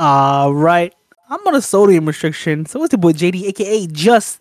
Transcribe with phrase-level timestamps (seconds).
[0.00, 0.94] All right.
[1.28, 2.64] I'm on a sodium restriction.
[2.64, 4.40] So it's the boy JD, aka Just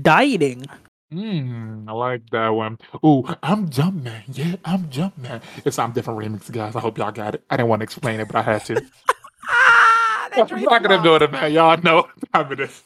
[0.00, 0.64] Dieting.
[1.12, 2.78] Mm, I like that one.
[3.04, 4.22] Ooh, I'm Jumpman.
[4.28, 5.42] Yeah, I'm Jumpman.
[5.66, 6.74] It's some different remix, guys.
[6.74, 7.44] I hope y'all got it.
[7.50, 8.76] I didn't want to explain it, but I had to.
[9.50, 11.52] ah, that I'm Drake not gonna do it, man.
[11.52, 12.82] Y'all know what time it is.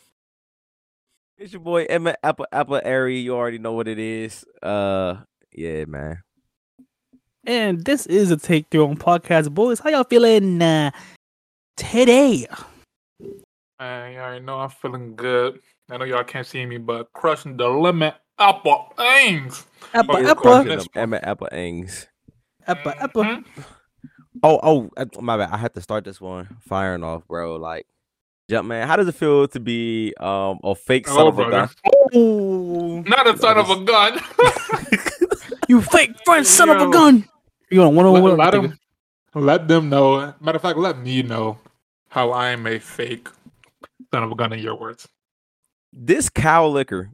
[1.39, 3.21] It's your boy Emma Apple Apple Airy.
[3.21, 4.45] You already know what it is.
[4.61, 5.19] Uh,
[5.53, 6.25] yeah, man.
[7.45, 9.55] And this is a Take Their Own podcast.
[9.55, 10.91] Boys, how y'all feeling uh,
[11.77, 12.47] today?
[13.79, 15.61] Man, you already know I'm feeling good.
[15.91, 19.67] I know y'all can't see me, but crushing the lemon apple things.
[19.95, 22.09] Appa, Oh, you're appa, crushing Them Emma Apple Ings.
[22.67, 23.21] appa, appa.
[23.21, 23.45] Mhm.
[24.43, 25.51] Oh, oh, uh, my bad.
[25.51, 27.57] I had to start this one firing off, bro.
[27.57, 27.87] Like,
[28.51, 28.87] jump man.
[28.87, 31.69] How does it feel to be um a fake son Oh, of a brother.
[31.85, 31.93] gun?
[32.15, 34.19] Oh, Not a son of a gun.
[35.69, 37.29] you fake French son of a gun.
[37.71, 38.37] You want one on let, one?
[38.37, 38.79] let them,
[39.35, 40.35] let them know.
[40.41, 41.59] Matter of fact, let me know
[42.17, 43.29] how I am a fake
[44.11, 45.07] son of a gun in your words.
[45.93, 47.11] This cow liquor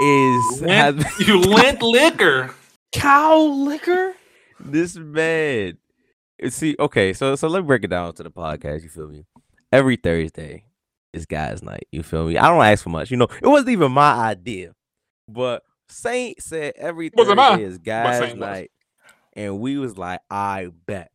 [0.00, 2.52] is has Lint, you lint liquor.
[2.90, 4.14] Cow liquor?
[4.58, 5.78] this man.
[6.48, 8.82] See, okay, so so let me break it down to the podcast.
[8.82, 9.24] You feel me?
[9.70, 10.64] Every Thursday
[11.12, 11.86] is guys' night.
[11.92, 12.36] You feel me?
[12.38, 13.12] I don't ask for much.
[13.12, 14.72] You know, it wasn't even my idea,
[15.28, 18.34] but Saint said every Wasn't Thursday mine, is Saint guys' was.
[18.34, 18.72] night,
[19.34, 21.12] and we was like, I bet.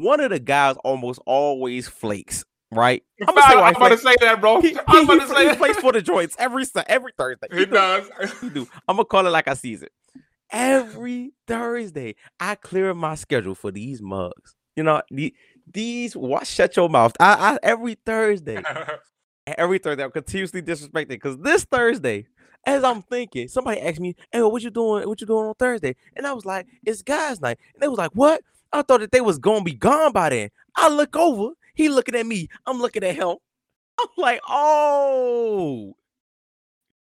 [0.00, 3.02] One of the guys almost always flakes, right?
[3.20, 4.60] I'm, I'ma say I'm he about to say that, bro.
[4.62, 5.82] He, he, I'm he, about to he say plays that.
[5.82, 7.48] for the joints every every Thursday.
[7.52, 8.08] He does.
[8.08, 8.40] does.
[8.40, 8.66] He do.
[8.88, 9.92] I'm gonna call it like I sees it.
[10.50, 14.56] Every Thursday, I clear my schedule for these mugs.
[14.74, 15.34] You know, the,
[15.70, 16.16] these.
[16.16, 16.46] What?
[16.46, 17.14] Shut your mouth.
[17.20, 18.62] I, I every Thursday,
[19.46, 22.26] every Thursday, I'm continuously disrespected because this Thursday,
[22.64, 25.06] as I'm thinking, somebody asked me, "Hey, what you doing?
[25.06, 27.98] What you doing on Thursday?" And I was like, "It's guys' night." And they was
[27.98, 28.40] like, "What?"
[28.72, 30.50] I thought that they was gonna be gone by then.
[30.76, 31.54] I look over.
[31.74, 32.48] He looking at me.
[32.66, 33.36] I'm looking at him.
[33.98, 35.96] I'm like, "Oh."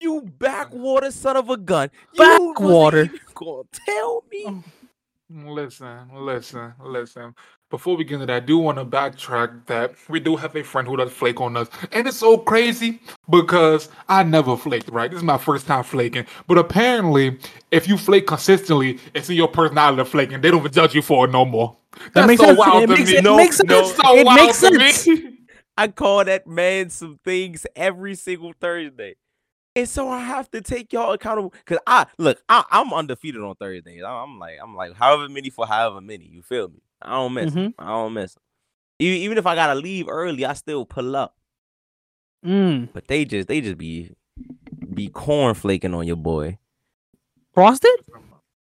[0.00, 1.90] You backwater son of a gun.
[2.14, 3.04] You Backwater.
[3.04, 4.44] even Gonna tell me.
[4.46, 4.64] Oh.
[5.30, 7.34] Listen, listen, listen.
[7.70, 10.64] Before we get into that, I do want to backtrack that we do have a
[10.64, 11.68] friend who does flake on us.
[11.92, 15.10] And it's so crazy because I never flaked, right?
[15.10, 16.26] This is my first time flaking.
[16.48, 17.38] But apparently,
[17.72, 20.40] if you flake consistently, it's in your personality of flaking.
[20.42, 21.76] They don't even judge you for it no more.
[22.14, 22.58] That That's makes so sense.
[22.58, 23.18] wild it to makes, me.
[23.18, 23.84] it No, makes no.
[23.84, 23.96] sense.
[23.96, 25.08] So it makes sense.
[25.78, 29.16] I call that man some things every single Thursday.
[29.76, 31.54] And so I have to take y'all accountable.
[31.64, 34.02] Cause I look, I, I'm undefeated on Thursdays.
[34.04, 36.24] I- I'm like, I'm like, however many for however many.
[36.26, 36.82] You feel me?
[37.00, 37.54] I don't miss.
[37.56, 37.74] 'em.
[37.78, 38.36] I don't miss.
[38.36, 38.42] 'em.
[38.98, 41.34] Even, even if I gotta leave early, I still pull up.
[42.44, 42.88] Mm.
[42.92, 44.10] But they just, they just be,
[44.92, 46.58] be corn flaking on your boy.
[47.54, 47.90] Frosted?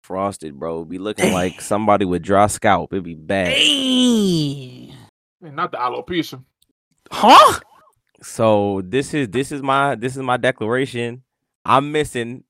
[0.03, 0.85] Frosted, bro.
[0.85, 2.93] Be looking like somebody with dry scalp.
[2.93, 3.49] It'd be bad.
[3.49, 4.95] Hey.
[5.41, 6.43] Not the alopecia.
[7.11, 7.61] Huh?
[8.25, 11.23] So this is this is my this is my declaration.
[11.65, 12.45] I'm missing.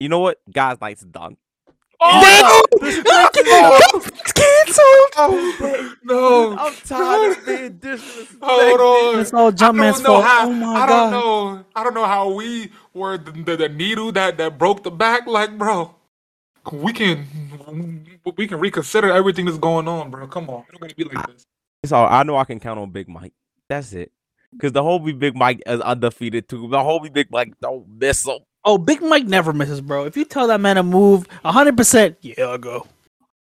[0.00, 0.40] You know what?
[0.52, 1.36] Guys, night's done.
[2.00, 5.10] Oh, It's canceled.
[5.16, 6.58] Oh, no.
[6.58, 8.38] I'm tired of being disrespected.
[8.42, 8.80] Hold
[9.14, 9.20] on.
[9.20, 10.24] It's all I Jumpman's fault.
[10.24, 10.48] how.
[10.48, 10.86] oh my I god.
[10.88, 11.64] don't know.
[11.74, 15.26] I don't know how we were the, the, the needle that, that broke the back.
[15.26, 15.94] Like, bro,
[16.72, 17.26] we can
[18.36, 20.26] we can reconsider everything that's going on, bro.
[20.26, 21.46] Come on, it's gonna be like this.
[21.82, 23.32] It's all I know I can count on Big Mike.
[23.68, 24.12] That's it.
[24.60, 26.68] Cause the whole Big Mike is undefeated too.
[26.68, 28.38] The whole Big Mike don't miss him.
[28.64, 30.04] Oh, Big Mike never misses, bro.
[30.06, 32.86] If you tell that man to move 100%, yeah, I'll go.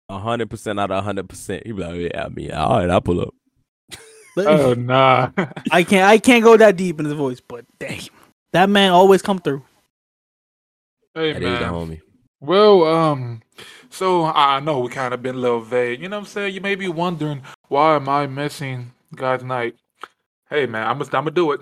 [0.09, 1.65] hundred percent out of hundred percent.
[1.65, 3.33] He be like, yeah, I mean, all right, I'll pull up.
[4.37, 5.29] Oh nah.
[5.71, 7.99] I can't I can't go that deep in his voice, but damn.
[8.53, 9.63] That man always come through.
[11.15, 11.69] hey That is the man.
[11.69, 12.01] homie.
[12.41, 13.41] Well, um,
[13.89, 16.01] so I know we kind of been a little vague.
[16.01, 16.53] You know what I'm saying?
[16.55, 19.75] You may be wondering why am I missing God's night?
[20.53, 21.61] Hey man, I'm gonna I'm gonna do it.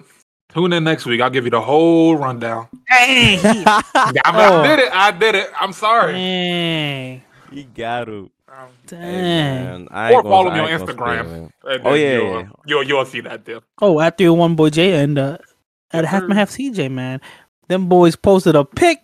[0.54, 1.22] Tune in next week.
[1.22, 2.68] I'll give you the whole rundown.
[2.90, 3.40] Dang.
[3.44, 3.82] Yeah,
[4.26, 4.62] I, Oh.
[4.62, 4.92] I did it.
[4.94, 5.50] I did it.
[5.58, 6.12] I'm sorry.
[6.12, 7.22] Dang.
[7.54, 8.30] you got to.
[8.50, 9.64] Um, Hey, Dang.
[9.64, 11.50] man, I ain't Or gonna- follow me on Instagram.
[11.62, 12.48] spare, Oh, yeah, you'll, yeah.
[12.66, 13.62] you'll you'll see that there.
[13.82, 15.38] Oh, after your one boy Jay and uh,
[15.94, 16.40] at half my sir.
[16.40, 17.22] half CJ, man,
[17.70, 19.00] them boys posted a pic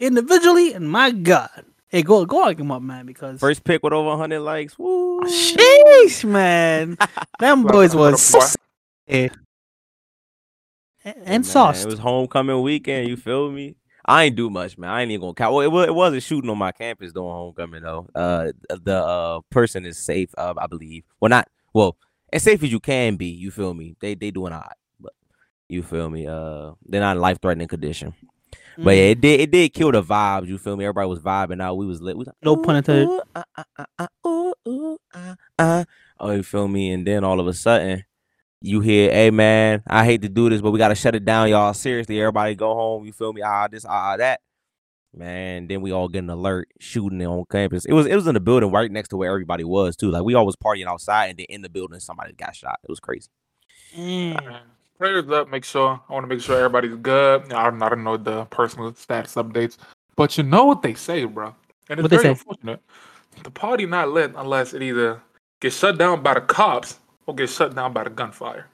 [0.00, 1.50] individually, and my God,
[1.86, 4.76] hey, go go look him up, man, because First pick with over hundred likes.
[4.76, 5.20] Woo.
[5.22, 6.98] sheesh, man,
[7.38, 8.34] them boys was
[9.10, 9.30] so and,
[11.02, 11.84] Hey, and man, sauced.
[11.84, 13.08] It was homecoming weekend.
[13.08, 13.76] You feel me?
[14.04, 14.90] I ain't do much, man.
[14.90, 15.54] I ain't even gonna count.
[15.54, 18.08] Well, it, it wasn't shooting on my campus during homecoming though.
[18.14, 18.52] Uh,
[18.82, 20.30] the uh person is safe.
[20.36, 21.04] Uh, I believe.
[21.20, 21.96] Well, not well
[22.32, 23.26] as safe as you can be.
[23.26, 23.96] You feel me?
[24.00, 25.12] They they doing all right, but
[25.68, 26.26] you feel me?
[26.26, 28.14] Uh, they're not in life threatening condition.
[28.76, 29.10] But yeah, Mm.
[29.12, 30.46] it did it did kill the vibes.
[30.48, 30.84] You feel me?
[30.84, 31.76] Everybody was vibing out.
[31.76, 32.16] We was lit.
[32.16, 33.08] We was like, No pun intended.
[33.08, 33.22] ooh,
[34.26, 35.84] ooh, ooh, ah, ah.
[36.18, 36.92] Oh, you feel me?
[36.92, 38.04] And then all of a sudden,
[38.62, 41.48] you hear, hey man, I hate to do this, but we gotta shut it down,
[41.48, 41.74] y'all.
[41.74, 43.04] Seriously, everybody go home.
[43.04, 43.42] You feel me?
[43.42, 44.40] Ah, this, ah, that.
[45.12, 47.84] Man, then we all get an alert shooting on campus.
[47.84, 50.10] It was it was in the building right next to where everybody was too.
[50.10, 52.78] Like we all was partying outside, and then in the building somebody got shot.
[52.84, 53.28] It was crazy.
[53.96, 54.60] Man,
[54.98, 55.48] Prayers up.
[55.48, 57.52] Make sure I want to make sure everybody's good.
[57.52, 59.78] I don't, I don't know the personal status updates,
[60.14, 61.54] but you know what they say, bro.
[61.88, 62.28] And it's What they very say?
[62.30, 62.80] unfortunate.
[63.42, 65.20] The party not lit unless it either
[65.60, 66.98] gets shut down by the cops
[67.30, 68.66] or gets shut down by the gunfire.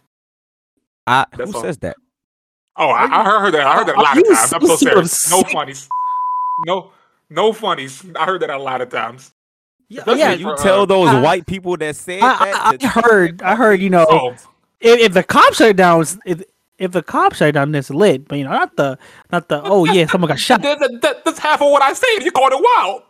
[1.07, 1.63] I who all.
[1.63, 1.97] says that?
[2.77, 3.67] Oh, I, I heard that.
[3.67, 4.53] I heard that a lot of times.
[4.53, 5.31] I'm so so serious.
[5.31, 5.51] No sick?
[5.51, 5.89] funnies.
[6.67, 6.91] No,
[7.31, 8.05] no funnies.
[8.19, 9.33] I heard that a lot of times.
[9.89, 10.31] Yeah, That's yeah.
[10.31, 12.67] what you uh, tell those I- white people that said I, that.
[12.67, 13.39] I, to I heard.
[13.39, 13.81] that I heard.
[13.81, 14.31] You know, Oh,
[14.81, 16.43] if, if the cops shut down, if
[16.79, 18.27] if the cops shut down, it's lit.
[18.27, 18.99] But you know, not the
[19.31, 19.63] not the.
[19.63, 20.63] Oh yeah, someone got shot.
[20.63, 22.25] that, that, that- that's half of what I said.
[22.25, 23.03] You called it wild.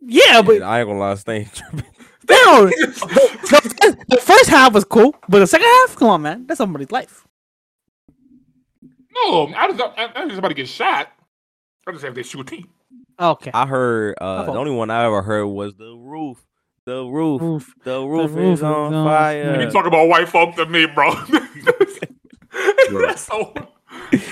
[0.00, 1.48] Yeah, but I ain't gonna lie, stay.
[2.28, 6.58] No, the, the first half was cool, but the second half, come on, man, that's
[6.58, 7.26] somebody's life.
[9.14, 11.12] No, I just, I, I just about to get shot.
[11.86, 12.68] I just have they shoot a team.
[13.20, 13.50] Okay.
[13.52, 16.44] I heard uh, the only one I ever heard was the roof.
[16.86, 17.40] The roof.
[17.40, 17.74] Roof.
[17.84, 19.60] The roof, roof is is on on fire.
[19.60, 21.14] You talk about white folk to me, bro.
[22.90, 23.54] That's so.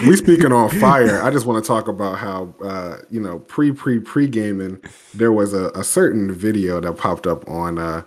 [0.07, 1.23] We speaking on fire.
[1.23, 4.79] I just want to talk about how uh, you know pre pre pre gaming.
[5.15, 8.03] There was a, a certain video that popped up on uh,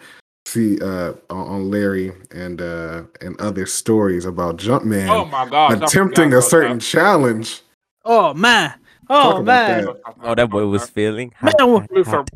[0.45, 5.73] see uh, on- on Larry and uh, and other stories about Jumpman Oh my gosh!
[5.73, 6.83] Attempting forgot a certain that.
[6.83, 7.61] challenge.
[8.05, 8.73] Oh man.
[9.09, 9.85] Oh man.
[9.85, 9.95] that.
[10.23, 11.33] Oh, that boy was feeling.
[11.41, 12.29] Man, hot, hot, hot.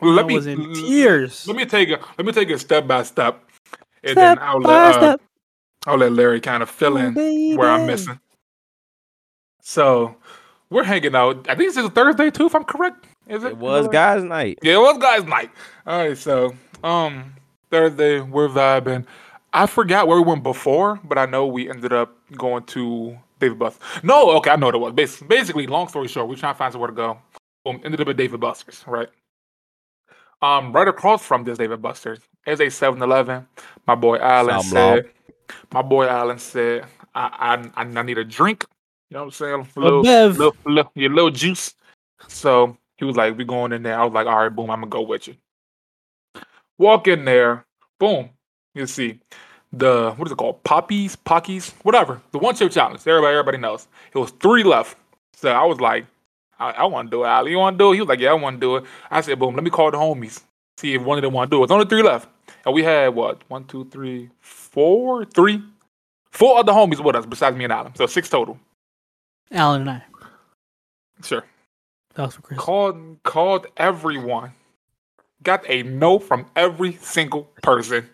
[0.00, 1.46] Let I me was in tears.
[1.46, 3.40] Let me take a let me take it step by step,
[4.02, 5.20] and Step then I'll by let uh, step.
[5.86, 7.14] I'll let Larry kind of fill in
[7.56, 8.18] where I'm missing.
[9.62, 10.16] So
[10.70, 11.48] we're hanging out.
[11.48, 13.06] I think this is a Thursday too, if I'm correct.
[13.28, 13.52] Is it?
[13.52, 14.58] It was guys' night.
[14.62, 15.50] Yeah, it was guys' night.
[15.86, 16.52] All right, so
[16.84, 17.32] um
[17.70, 19.06] Thursday we're vibing.
[19.54, 23.58] I forgot where we went before, but I know we ended up going to Dave
[23.58, 24.02] & Buster's.
[24.02, 24.92] No, okay, I know what it was.
[24.94, 27.18] Basically, basically, long story short, we trying to find somewhere to go.
[27.64, 29.08] Boom, ended up at Dave & Buster's, right?
[30.40, 33.46] Um, right across from this Dave & Buster's is a 7-Eleven.
[33.86, 34.94] My boy Allen Some law.
[34.94, 35.10] said,
[35.72, 38.64] my boy Allen said, I, I I need a drink.
[39.12, 39.68] You know what I'm saying?
[39.76, 40.02] A little,
[40.38, 41.74] little, little, your little juice.
[42.28, 44.80] So he was like, "We going in there." I was like, "All right, boom, I'm
[44.80, 45.36] gonna go with you."
[46.78, 47.66] Walk in there,
[48.00, 48.30] boom.
[48.74, 49.20] You see
[49.70, 50.64] the what is it called?
[50.64, 52.22] Poppies, Pockies, whatever.
[52.30, 53.06] The one chip challenge.
[53.06, 53.86] Everybody, everybody knows.
[54.14, 54.96] It was three left.
[55.34, 56.06] So I was like,
[56.58, 57.96] "I, I want to do it." Ali, you want to do it?
[57.96, 59.90] He was like, "Yeah, I want to do it." I said, "Boom, let me call
[59.90, 60.40] the homies,
[60.78, 62.30] see if one of them want to do it." It's only three left,
[62.64, 63.42] and we had what?
[63.48, 65.62] One, two, three, four, three,
[66.30, 67.94] four other homies with us besides me and Alan.
[67.94, 68.58] So six total.
[69.52, 70.02] Alan and I.
[71.22, 71.44] Sure.
[72.14, 72.58] That was for Chris.
[72.58, 74.52] called called everyone.
[75.42, 78.08] Got a no from every single person.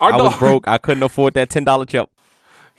[0.00, 0.66] Our I was broke.
[0.68, 2.10] I couldn't afford that ten dollar chip.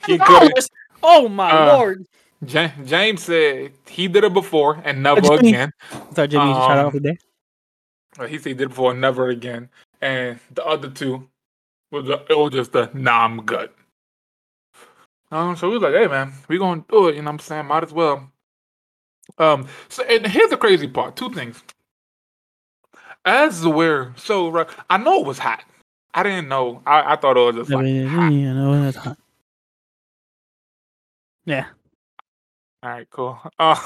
[0.06, 0.70] He couldn't.
[1.02, 2.06] Oh my Uh, lord.
[2.46, 5.48] Ja- James said he did it before and never Jimmy.
[5.50, 5.72] again.
[6.14, 6.52] Sorry, Jimmy.
[6.52, 7.18] shout um, out for day.
[8.18, 9.68] Uh, He said he did it before and never again.
[10.00, 11.28] And the other two
[11.90, 13.70] was a, it was just a nah, I'm good.
[15.30, 17.16] Um, so we was like, hey man, we gonna do it.
[17.16, 17.66] You know what I'm saying?
[17.66, 18.30] Might as well.
[19.38, 19.66] Um.
[19.88, 21.16] So and here's the crazy part.
[21.16, 21.62] Two things.
[23.24, 25.64] As we're so right, I know it was hot.
[26.14, 26.80] I didn't know.
[26.86, 28.32] I, I thought it was just like hot.
[28.32, 29.18] you know, that's hot.
[31.44, 31.66] Yeah.
[32.82, 33.38] All right, cool.
[33.58, 33.76] Uh,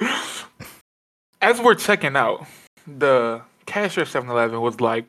[1.42, 2.46] as we're checking out,
[2.86, 5.06] the cashier 7-Eleven was like,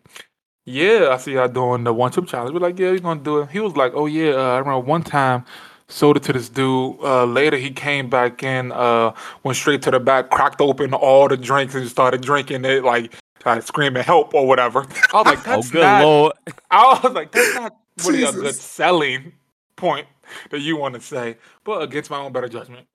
[0.72, 3.40] "Yeah, I see y'all doing the one chip challenge." We're like, "Yeah, you're gonna do
[3.42, 5.46] it." He was like, "Oh yeah, uh, I remember one time."
[5.88, 6.96] Sold it to this dude.
[7.04, 9.12] Uh, later, he came back in, uh,
[9.44, 13.12] went straight to the back, cracked open all the drinks, and started drinking it, like
[13.42, 14.86] started screaming "help" or whatever.
[15.14, 16.34] I was like, Oh, "That's good not." lord!
[16.72, 17.76] I was like, "That's not
[18.06, 19.34] really a good selling
[19.76, 20.08] point
[20.52, 21.36] that you want to say."
[21.66, 22.88] But against my own better judgment,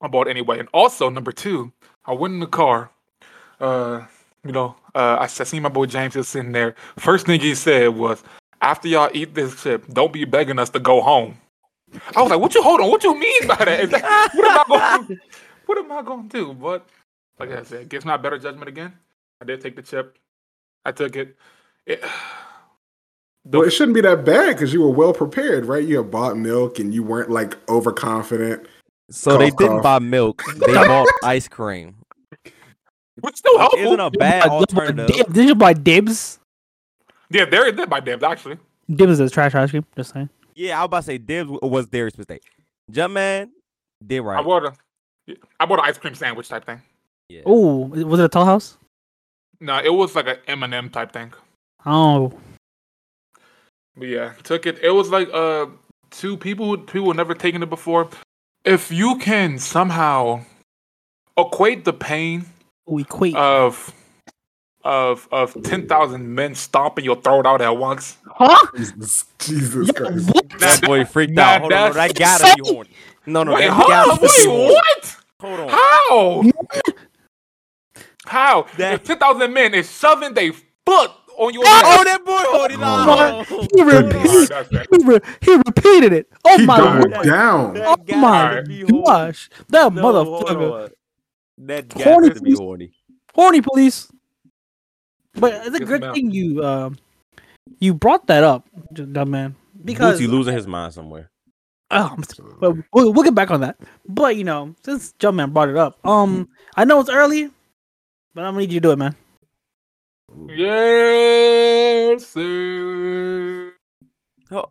[0.00, 0.60] I bought anyway.
[0.60, 1.72] And also, number two,
[2.06, 2.90] I went in the car.
[3.60, 4.06] Uh,
[4.44, 6.74] you know, uh, I, s- I seen my boy James just sitting there.
[6.98, 8.22] First thing he said was,
[8.62, 11.36] "After y'all eat this chip, don't be begging us to go home."
[12.16, 12.88] I was like, "What you hold on?
[12.90, 13.80] What you mean by that?
[13.80, 15.20] Is that what am I going?
[15.66, 16.86] What am I going to do?" But
[17.38, 18.92] like I said, against my better judgment again,
[19.40, 20.18] I did take the chip.
[20.84, 21.36] I took it.
[21.86, 22.02] it
[23.46, 25.82] Well, it shouldn't be that bad because you were well prepared, right?
[25.82, 28.66] You had bought milk and you weren't like overconfident.
[29.10, 29.82] So they didn't cough.
[29.82, 30.42] buy milk.
[30.56, 31.96] They bought ice cream.
[33.20, 33.80] Which still helpful.
[33.80, 35.32] Isn't a bad alternative.
[35.32, 36.38] Did you buy Dibs?
[37.30, 38.58] Yeah, there did by Dibs actually.
[38.92, 39.84] Dibs is a trash ice cream.
[39.96, 40.28] Just saying.
[40.54, 42.42] Yeah, I was about to say Dibs w- was Darius' mistake.
[42.90, 43.50] Jumpman
[44.04, 44.34] did right.
[44.34, 44.44] I right.
[44.44, 46.82] bought a, I bought an ice cream sandwich type thing.
[47.28, 47.42] Yeah.
[47.46, 48.76] Oh, was it a Toll House?
[49.60, 51.32] No, it was like an M and M type thing.
[51.86, 52.32] Oh,
[53.96, 54.78] But yeah, took it.
[54.82, 55.66] It was like uh
[56.10, 58.08] two people who people who never taken it before.
[58.64, 60.42] If you can somehow
[61.36, 62.46] equate the pain
[62.90, 63.42] We equate.
[63.42, 63.92] of
[64.84, 68.66] of of ten thousand men stomping your throat out at once, huh?
[68.76, 70.32] Jesus, Jesus Yeah, Christ.
[70.32, 70.46] what?
[70.58, 71.60] That boy freaked Nah, out.
[71.60, 72.98] Hold on, no, that gotta be horny.
[73.26, 73.84] No, no, wait, that huh?
[73.86, 74.82] gotta Wait, be horny.
[74.82, 75.16] what?
[75.40, 75.90] Hold on.
[76.08, 76.44] How?
[78.26, 78.66] How?
[78.74, 80.52] That- If ten thousand men is shoving their
[80.86, 81.84] foot on your Oh, neck.
[81.84, 82.76] Oh, that boy horny.
[82.78, 83.44] Oh, No.
[83.76, 84.48] He, Goodness.
[84.48, 86.28] repeat, That's he, re- he repeated it.
[86.44, 87.06] Oh he my got word.
[87.06, 87.84] it down.
[87.84, 89.06] Oh that Oh my be horny.
[89.06, 89.50] gosh.
[89.70, 90.76] That No, hold motherfucker.
[91.60, 91.66] On.
[91.66, 92.58] That Horny got to be police.
[92.58, 92.92] horny.
[93.34, 94.10] Horny police.
[95.34, 96.14] But it's a Yes, good ma'am.
[96.14, 96.96] thing you um
[97.78, 99.54] you brought that up, dumb man.
[99.84, 101.30] Because Bootsy losing his mind somewhere.
[101.92, 103.76] oh, I'm st- well, we'll, we'll get back on that.
[104.08, 107.50] But you know, since Jumpman brought it up, um, I know it's early,
[108.34, 109.14] but I'm gonna need you to do it, man.
[110.48, 113.72] Yes, sir.
[114.50, 114.66] Oh.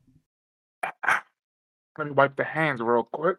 [1.98, 3.38] Let me wipe the hands real quick.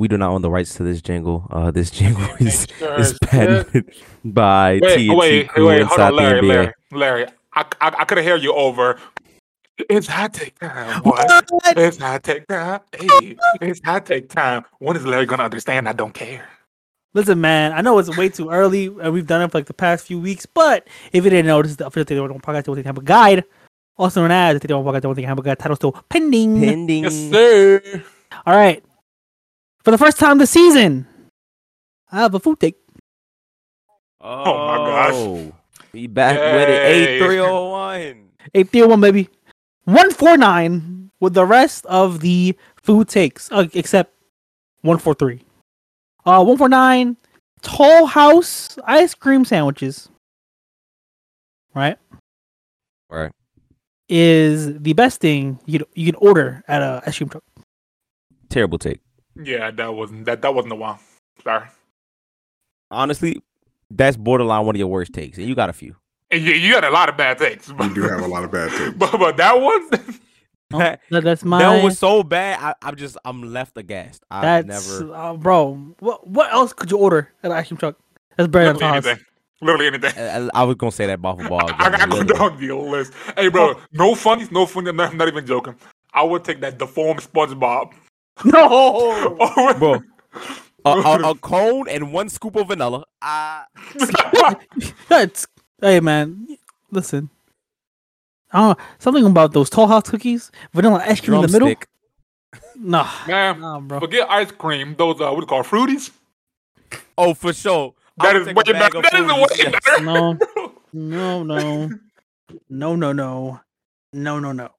[0.00, 1.46] We do not own the rights to this jingle.
[1.50, 3.92] Uh, this jingle is, Sure is as patented
[4.24, 6.40] by Wait, TNT wait, Crew wait, hold on, Larry.
[6.40, 7.26] Larry, Larry.
[7.52, 8.98] I, I, I could hear you over.
[9.90, 11.02] It's hot take time.
[11.02, 11.50] What?
[11.50, 11.76] What?
[11.76, 12.80] It's hot take time.
[12.98, 14.64] Hey, it's hot take time.
[14.78, 15.86] When is Larry gonna understand?
[15.86, 16.48] I don't care.
[17.12, 19.74] Listen, man, I know it's way too early, and we've done it for like the
[19.74, 20.46] past few weeks.
[20.46, 23.02] But if you didn't know, this is the official Take One Podcast Don't Think Hammer
[23.02, 23.44] Guide,
[23.98, 25.58] also known as the Take One Podcast Don't Think Hammer Guide.
[25.58, 26.58] Title still pending.
[26.58, 27.04] Pending.
[27.04, 28.02] Yes, sir.
[28.46, 28.82] All right,
[29.82, 31.06] for the first time this season,
[32.10, 32.76] I have a food take.
[34.20, 35.52] Oh, my gosh.
[35.92, 36.96] We back with it.
[36.96, 37.16] Yay.
[37.16, 38.28] 8301.
[38.54, 39.28] Eight tier one, baby.
[39.84, 44.14] One four nine with the rest of the food takes, uh, except
[44.82, 45.42] one four three.
[46.24, 47.16] Uh, one four nine.
[47.62, 50.08] Toll House ice cream sandwiches.
[51.74, 51.98] Right.
[53.10, 53.32] Right.
[54.08, 57.44] is the best thing you you can order at a ice cream truck.
[58.48, 59.00] Terrible take.
[59.42, 60.42] Yeah, that wasn't that.
[60.42, 60.98] That wasn't the one.
[61.42, 61.66] Sorry.
[62.90, 63.40] Honestly,
[63.90, 65.96] that's borderline one of your worst takes, and you got a few.
[66.30, 67.68] And you, you had a lot of bad takes.
[67.68, 68.96] You do have a lot of bad takes.
[68.96, 69.88] but, but that one,
[70.70, 71.58] that That, that's my.
[71.58, 72.58] that was so bad.
[72.60, 74.22] I, I'm just I'm left aghast.
[74.30, 75.14] I that's never.
[75.14, 75.74] uh, bro.
[76.00, 77.96] What what else could you order at an ice cream truck?
[78.36, 79.06] That's better than literally House.
[79.06, 79.24] anything.
[79.62, 80.12] Literally anything.
[80.16, 81.70] I, I was gonna say that Buffalo Ball.
[81.74, 83.12] I, I got go down the list.
[83.36, 84.88] Hey, bro, no funnies, no funny.
[84.90, 85.76] I'm not, I'm not even joking.
[86.14, 87.92] I would take that deformed SpongeBob.
[88.44, 89.36] No.
[89.40, 90.02] Oh, Bro.
[90.84, 93.04] a, a, a cone and one scoop of vanilla.
[93.22, 94.54] Uh,
[95.08, 95.46] That's
[95.80, 96.46] hey man.
[96.90, 97.28] Listen.
[98.52, 101.68] Uh, something about those Toll House cookies, vanilla ice cream in the middle.
[101.68, 101.88] drumstick.
[102.76, 104.00] Nah, man, nah, bro.
[104.00, 104.94] forget ice cream.
[104.98, 106.10] Those uh, what do you call fruities?
[107.16, 107.94] Oh, for sure.
[108.18, 108.98] I That would is way better.
[108.98, 109.72] of That is Fruities, way yes.
[109.84, 110.04] better.
[110.04, 110.38] No.
[110.92, 111.90] No, no,
[112.68, 113.60] no, no, no,
[114.12, 114.70] no, no, no.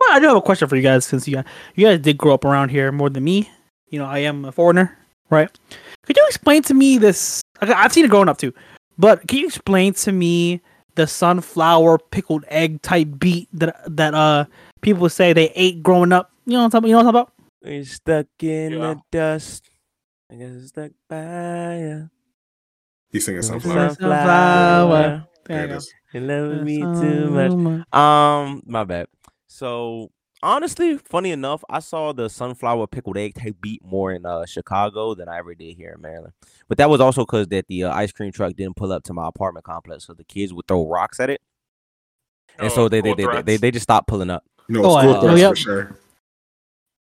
[0.00, 2.16] Well, I do have a question for you guys since you guys, you guys did
[2.18, 3.50] grow up around here more than me.
[3.90, 4.96] You know, I am a foreigner,
[5.30, 5.50] right?
[6.06, 7.42] Could you explain to me this?
[7.60, 8.52] I- I've seen it growing up too,
[8.98, 10.60] but can you explain to me
[10.94, 14.44] the sunflower pickled egg type beat that that uh
[14.80, 16.30] people say they ate growing up?
[16.46, 17.44] You know what I'm talking, you know what I'm talking about?
[17.62, 18.78] We're stuck in Yeah.
[18.94, 19.68] the dust.
[20.32, 21.96] I guess it's stuck by ya.
[23.10, 23.88] He's singing Sunflower.
[23.90, 24.16] sunflower.
[24.20, 25.26] Sunflower.
[25.46, 25.92] There it you is.
[26.14, 27.94] You love me too much.
[27.94, 29.08] Um, my bad.
[29.52, 30.12] So
[30.44, 35.14] honestly, funny enough, I saw the sunflower pickled egg type beat more in uh Chicago
[35.16, 36.32] than I ever did here in Maryland.
[36.68, 39.12] But that was also because that the uh, ice cream truck didn't pull up to
[39.12, 41.40] my apartment complex, so the kids would throw rocks at it,
[42.60, 44.44] and Oh, so they they, they, they they they just stopped pulling up.
[44.68, 45.50] You know, Oh, school I- threats oh, yep.
[45.50, 45.98] for sure.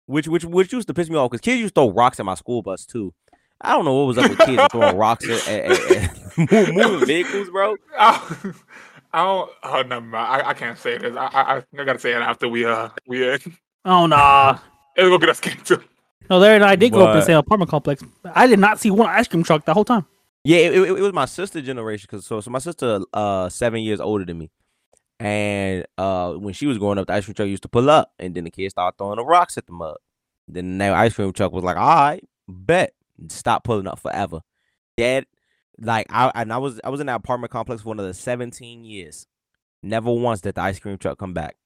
[0.07, 2.27] Which which which used to piss me off because kids used to throw rocks at
[2.27, 3.15] my school bus too.
[3.61, 7.07] I don't know what was up with kids throwing rocks at, at, at, at moving
[7.07, 7.77] vehicles, bro.
[9.13, 9.51] I, I don't.
[9.63, 10.43] Oh, never mind.
[10.43, 11.17] I, I can't say this.
[11.17, 13.39] I, I I gotta say it after we uh we uh,
[13.85, 14.59] Oh nah.
[14.97, 15.83] it'll go get us kicked too.
[16.31, 18.03] No, Larry and I did grow up in the same apartment complex.
[18.35, 20.07] I did not see one ice cream truck the whole time.
[20.45, 23.81] Yeah, it, it, it was my sister generation because so so my sister uh seven
[23.83, 24.51] years older than me,
[25.21, 28.13] and uh when she was growing up, the ice cream truck used to pull up,
[28.19, 29.97] and then the kids started throwing the rocks at the mug.
[30.49, 32.95] Then the ice cream truck was like, "All right, bet,
[33.29, 34.41] stop pulling up forever."
[34.97, 35.27] Dad,
[35.79, 39.27] like I and I was I was in that apartment complex for another seventeen years.
[39.83, 41.57] Never once did the ice cream truck come back.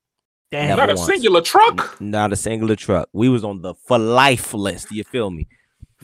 [0.50, 0.68] Damn.
[0.68, 1.06] Never Not a once.
[1.06, 1.96] singular truck.
[2.00, 3.08] N- Not a singular truck.
[3.12, 4.90] We was on the for life list.
[4.92, 5.48] You feel me?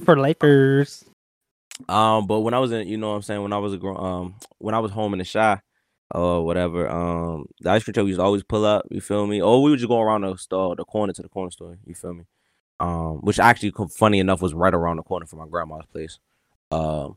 [0.04, 1.04] For lifers.
[1.88, 3.78] Um, but when I was in, you know what I'm saying, when I was a
[3.78, 5.58] grown, um, when I was home in the shy
[6.10, 8.84] or whatever, um, the ice cream truck used to always pull up.
[8.90, 9.40] You feel me?
[9.40, 11.78] Or we would just go around the store, the corner to the corner store.
[11.86, 12.24] You feel me?
[12.78, 16.18] Um, which actually, funny enough, was right around the corner from my grandma's place.
[16.70, 17.16] Um,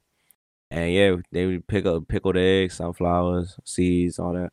[0.75, 4.51] and yeah, they would pick up pickled eggs, sunflowers, seeds, all that.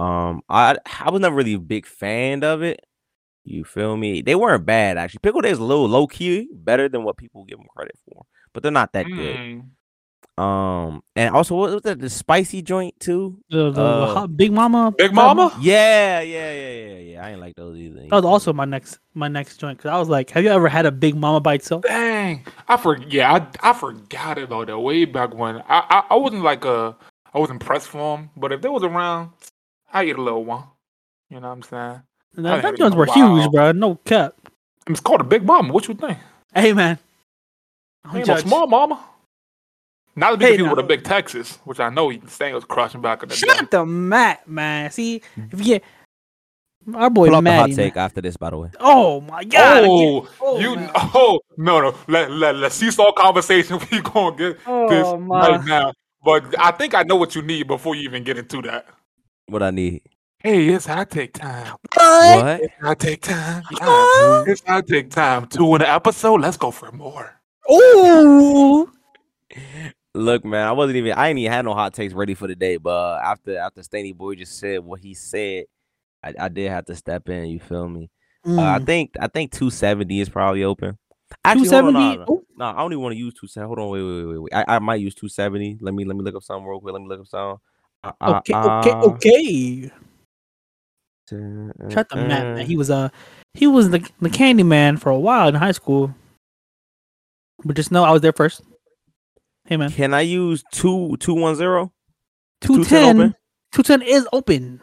[0.00, 2.80] Um, I I was never really a big fan of it.
[3.44, 4.22] You feel me?
[4.22, 5.20] They weren't bad actually.
[5.22, 8.62] Pickled is a little low key, better than what people give them credit for, but
[8.62, 9.42] they're not that good.
[10.38, 11.98] Um, and also what was that?
[11.98, 13.38] The spicy joint too.
[13.50, 14.94] The, the Uh, hot Big Mama.
[14.96, 15.52] Big Mama?
[15.60, 17.26] Yeah, yeah, yeah, yeah, yeah.
[17.26, 18.02] I ain't like those either.
[18.02, 20.68] That was also my next my next joint because I was like, have you ever
[20.68, 21.82] had a Big Mama by itself?
[21.82, 23.12] Dang, I forget.
[23.12, 25.56] Yeah, I, I forgot about that way back when.
[25.68, 26.96] I, I I wasn't like a
[27.34, 29.30] I wasn't pressed for them, but if they was around,
[29.92, 30.64] I eat a little one.
[31.30, 32.02] You know what I'm saying?
[32.36, 33.36] And I them joints were while.
[33.36, 33.72] huge, bro.
[33.72, 34.34] No cap.
[34.86, 35.72] It's called a Big Mama.
[35.72, 36.18] What you think?
[36.54, 36.98] Hey man.
[38.04, 39.04] Don't Ain't no small mama.
[40.18, 40.74] Not as big Hey, as people now.
[40.76, 43.38] with a big Texas, which I know he saying was crushing back in the day.
[43.40, 44.90] Shut the mat, man.
[44.90, 45.84] See, if you get
[46.94, 48.04] our boy Pull up the hot take man.
[48.04, 48.70] after this, by the way.
[48.80, 49.84] Oh my god.
[49.86, 50.90] Oh, Oh, you man.
[50.94, 55.18] oh no no let let let cease all conversation we gonna get oh, this Oh
[55.18, 55.48] my.
[55.50, 55.92] right now.
[56.24, 58.86] But I think I know what you need before you even get into that.
[59.46, 60.02] What I need?
[60.40, 61.74] Hey, it's hot take time.
[61.94, 62.44] What?
[62.44, 62.60] What?
[62.62, 63.62] It's hot take time.
[63.70, 64.48] What?
[64.48, 65.46] It's hot take time.
[65.46, 66.40] Two in an episode.
[66.40, 67.38] Let's go for more.
[67.70, 68.90] Ooh.
[70.14, 71.12] Look, man, I wasn't even.
[71.12, 74.12] I ain't even had no hot takes ready for the day, but after after Stanley
[74.12, 75.64] Boy just said what he said,
[76.22, 77.46] I, I did have to step in.
[77.46, 78.10] You feel me?
[78.46, 78.86] Uh, I Mm.
[78.86, 80.98] think I think 270 is probably open.
[81.44, 82.16] Actually, hold on, 270.
[82.18, 83.66] no, no, no, I don't even want to use 270.
[83.66, 84.54] Hold on, wait, wait, wait, wait.
[84.54, 85.78] I, I might use 270.
[85.80, 86.94] Let me let me look up something real quick.
[86.94, 87.58] Let me look up something.
[88.02, 89.90] Uh, uh, Okay, okay, uh, okay.
[91.32, 92.66] uh, Shut the uh, man.
[92.66, 93.10] He was uh
[93.54, 96.14] he was the the candy man for a while in high school.
[97.64, 98.62] But just know I was there first.
[99.68, 99.90] Hey man.
[99.90, 101.92] Can I use two two one zero?
[102.62, 103.34] 210
[103.72, 104.80] 210 is open.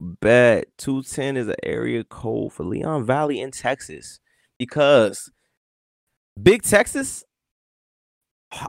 [0.00, 4.18] Bet 210 is an area code for Leon Valley in Texas
[4.58, 5.30] because
[6.42, 7.22] Big Texas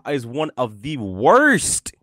[0.09, 1.93] is one of the worst.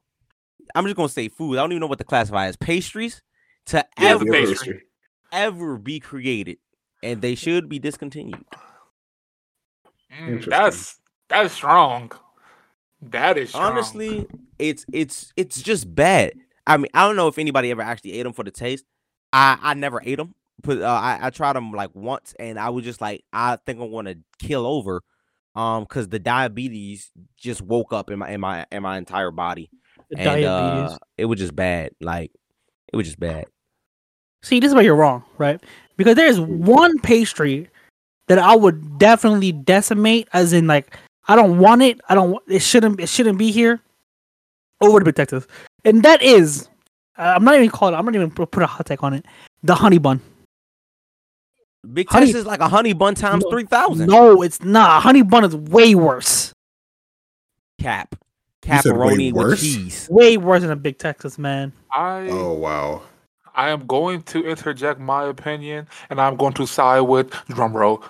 [0.75, 1.59] I'm just gonna say food.
[1.59, 3.23] I don't even know what to classify as pastries
[3.67, 4.83] to Yeah, ever pastry.
[5.31, 6.57] ever be created,
[7.03, 8.45] and they should be discontinued.
[10.11, 12.13] Mm, that's that's strong.
[13.03, 13.73] That is strong.
[13.73, 14.27] Honestly,
[14.59, 16.35] it's it's it's just bad.
[16.67, 18.85] I mean, I don't know if anybody ever actually ate them for the taste.
[19.33, 22.71] I I never ate them, but uh, I I tried them like once, and I
[22.71, 25.03] was just like, I think I'm gonna kill over,
[25.57, 29.69] um, because the diabetes just woke up in my in my in my entire body,
[30.11, 30.93] The and diabetes.
[30.93, 31.91] uh, it was just bad.
[32.01, 32.31] Like,
[32.93, 33.47] it was just bad.
[34.45, 35.61] See, this is where you're wrong, right?
[35.97, 37.69] Because there's one pastry
[38.29, 40.97] that I would definitely decimate, as in like
[41.29, 42.01] I don't want it.
[42.09, 42.33] I don't.
[42.33, 43.01] wa- It shouldn't.
[43.01, 43.81] It shouldn't be here.
[44.81, 45.47] Over the Big Texas,
[45.85, 46.69] and that is.
[47.17, 47.95] Uh, I'm not even calling.
[47.95, 49.25] I'm not even put a hot take on it.
[49.63, 50.21] The honey bun.
[51.93, 54.09] Big Honey- Texas is like a honey bun times No, three thousand.
[54.09, 55.03] No, it's not.
[55.03, 56.53] Honey bun is way worse.
[57.81, 58.15] Cap,
[58.65, 59.61] You said way caparoni with worse?
[59.61, 60.09] cheese.
[60.11, 61.73] Way worse than a Big Texas, man.
[61.93, 63.03] I Oh wow.
[63.55, 68.03] I am going to interject my opinion, and I'm going to side with drumroll.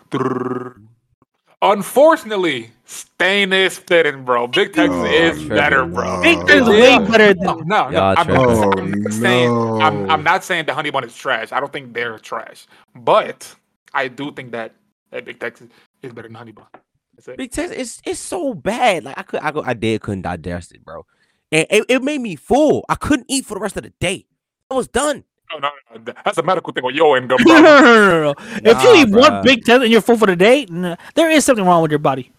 [1.63, 4.49] Unfortunately, Stain is fitting, bro.
[4.49, 6.21] Big oh, Texas Oh, is tripping, better, bro.
[6.21, 6.23] bro.
[6.23, 7.69] Big Oh, Texas is way better No, than.
[7.69, 7.91] no, no.
[7.91, 8.47] Y'all I'm, tripping.
[8.47, 10.11] Oh, I'm Oh, not saying I'm.
[10.11, 11.53] I'm not saying the honey bun is trash.
[11.53, 13.55] I don't think they're trash, but
[13.95, 14.75] I do think that,
[15.11, 15.69] that Big Texas
[16.03, 16.67] is better than honey bun.
[17.15, 17.39] That's it.
[17.39, 19.05] Big Texas, it's it's so bad.
[19.05, 21.07] Like I could, I, could, I did couldn't digest it, bro,
[21.53, 22.85] and it, it made me full.
[22.89, 24.27] I couldn't eat for the rest of the day.
[24.71, 25.25] I was done.
[25.53, 25.71] No, no,
[26.07, 27.45] no, that's a medical thing on your end, No, bro.
[27.55, 28.35] no, no, no, no.
[28.57, 29.43] If you Nah, eat one.
[29.45, 31.99] Big Texas and you're full for the day, nah, there is something wrong with your
[31.99, 32.33] body.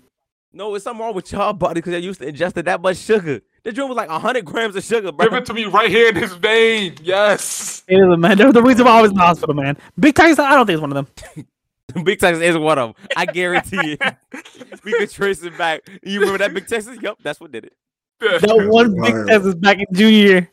[0.56, 3.42] No, it's something wrong with y'all body because I used to ingested that much sugar.
[3.64, 5.26] The drink was like hundred grams of sugar, bro.
[5.28, 6.96] Give it to me right here in this vein.
[7.02, 7.84] Yes.
[7.88, 8.38] It is, man.
[8.38, 9.78] They're the reason why I was in the hospital, man.
[10.00, 11.46] Big Texas, I don't think it's one of them.
[12.04, 13.08] Big Texas is one of them.
[13.16, 14.16] I guarantee it.
[14.84, 15.82] we could trace it back.
[16.04, 16.98] You remember that Big Texas?
[17.02, 17.74] Yep, that's what did it.
[18.20, 19.28] That one Big Wild.
[19.28, 20.50] Texas back in junior year.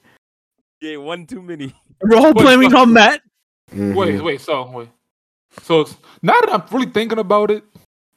[0.81, 1.75] Yeah, one too many.
[2.03, 3.23] We're all Wait, blaming so- on Matt.
[3.73, 3.95] Mhm.
[3.95, 4.89] Wait, wait, so wait.
[5.63, 5.87] So
[6.23, 7.63] now that I'm really thinking about it,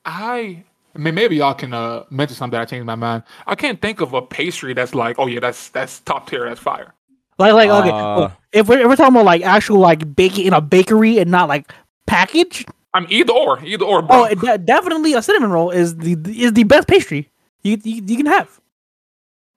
[0.05, 0.63] I,
[0.95, 3.23] I mean maybe y'all can uh mention something that I changed my mind.
[3.45, 6.59] I can't think of a pastry that's like, oh yeah, that's that's top tier, that's
[6.59, 6.93] fire.
[7.39, 7.89] Like, like, okay.
[7.91, 11.31] Uh, if, we're, if we're talking about like actual like baking in a bakery and
[11.31, 11.71] not like
[12.05, 14.27] packaged, I'm either or, either or, bro.
[14.29, 17.29] oh, de- definitely a cinnamon roll is the is the best pastry
[17.63, 18.59] you you, you can have.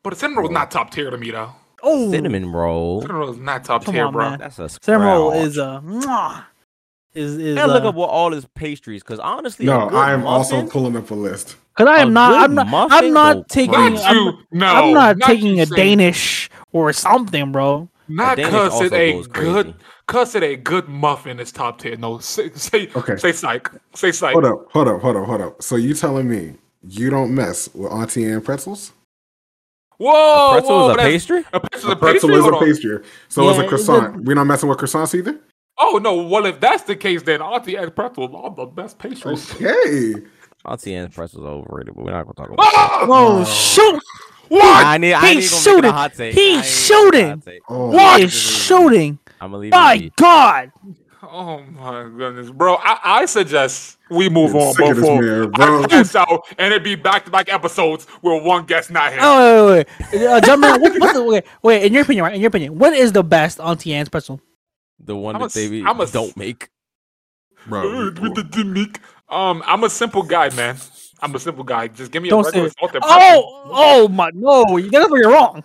[0.02, 1.52] but a cinnamon roll is not top tier to me though.
[1.82, 3.02] Oh, cinnamon roll.
[3.02, 4.30] Cinnamon roll is not top Come tier, on, bro.
[4.30, 4.38] man.
[4.38, 5.80] That's a cinnamon roll is a.
[5.84, 6.44] mwah,
[7.14, 10.26] is is And look uh, up what all his pastries, because honestly, No, I am
[10.26, 11.56] also pulling up a list.
[11.76, 12.42] Because I A am not.
[12.50, 12.88] I'm not.
[12.92, 13.74] I'm not taking.
[13.74, 13.94] crazy.
[14.02, 14.66] Not I'm, no.
[14.66, 17.88] I'm not, not taking a saying- Danish or something, bro.
[18.08, 19.74] Not Danish cause also it a good, crazy.
[20.06, 21.96] cause it a good muffin is top tier.
[21.96, 23.16] No, say say, Okay.
[23.16, 24.32] say psych, say psych.
[24.32, 25.62] Hold up, hold up, hold up, hold up.
[25.62, 28.92] So you telling me you don't mess with Auntie Anne pretzels?
[29.98, 31.44] Whoa, a pretzel whoa, is a pastry.
[31.52, 32.38] A pretzel, A a pretzel pastry.
[32.38, 32.98] is a pastry.
[33.28, 34.24] So is Yeah, a it's croissant.
[34.24, 35.38] We're not messing with croissants either?
[35.78, 36.22] Oh no!
[36.22, 39.54] Well, if that's the case, then Auntie Anne's pretzels are the best pastries.
[39.54, 40.14] Okay.
[40.64, 42.66] Auntie Anne's pretzels are overrated, but we're not gonna talk about.
[43.08, 44.00] Oh shoot!
[44.48, 44.86] What?
[44.86, 45.12] I need.
[45.14, 45.90] I He's need to make it shooting.
[45.90, 46.34] a hot take.
[46.34, 46.44] He's
[46.90, 47.60] I ain't gonna make it a shooting.
[47.66, 47.76] hot.
[47.76, 48.92] Oh, What Just is leave it.
[48.94, 49.18] shooting?
[49.40, 49.76] I'm gonna leave it.
[49.76, 50.12] My be.
[50.16, 50.72] God!
[51.30, 52.76] Oh my goodness, bro!
[52.76, 55.82] I, I suggest we move I'm on sick of this before man, bro.
[55.82, 59.20] I pass out and it be back to back episodes where one guest not here.
[59.22, 60.26] Oh wait, wait, wait.
[60.26, 61.82] Uh, Jumpman, what, what's the, wait, wait.
[61.84, 62.34] In your opinion, right?
[62.34, 64.40] In your opinion, what is the best Auntie Anne's pretzel?
[65.00, 66.68] The one I'm that a they s- I'm a s- don't make.
[67.66, 68.06] bro.
[68.06, 69.00] With the gimmick.
[69.28, 70.76] Um, I'm a simple guy, man.
[71.20, 71.88] I'm a simple guy.
[71.88, 72.74] Just give me a Don't say regular it.
[72.78, 73.18] salted pretzel.
[73.20, 74.30] Oh, oh my!
[74.34, 75.64] No, you that's where you're wrong.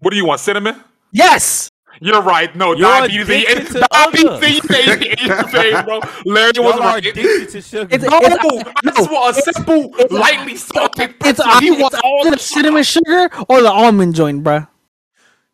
[0.00, 0.40] What do you want?
[0.40, 0.82] Cinnamon?
[1.12, 1.70] Yes.
[2.00, 2.54] You're right.
[2.54, 3.28] No, You're diabetes.
[3.28, 4.60] addicted It's to diabetes.
[5.10, 6.00] It's your face, bro.
[6.24, 7.06] Larry was Y'all are right.
[7.06, 7.94] addicted to sugar.
[7.94, 11.44] It's- No, it's- I just want a simple, lightly salted It's, pretzel.
[11.48, 14.68] it's, he wants all the the cinnamon sugar or the almond joint, bruh.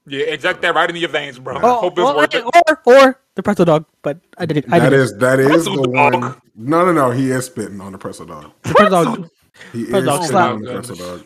[0.07, 1.59] Yeah, inject that right into your veins, bro.
[1.62, 2.44] Oh, Hope it's or, worth it.
[2.44, 4.66] or or the pretzel dog, but I did it.
[4.70, 5.02] I That did it.
[5.02, 6.12] is that is Pretzel the dog.
[6.14, 6.37] one.
[6.54, 7.11] No, no, no.
[7.11, 8.52] He is spitting on the pretzel dog.
[8.64, 9.30] The pretzel dog.
[9.72, 11.24] He is dog spitting on the pretzel dog.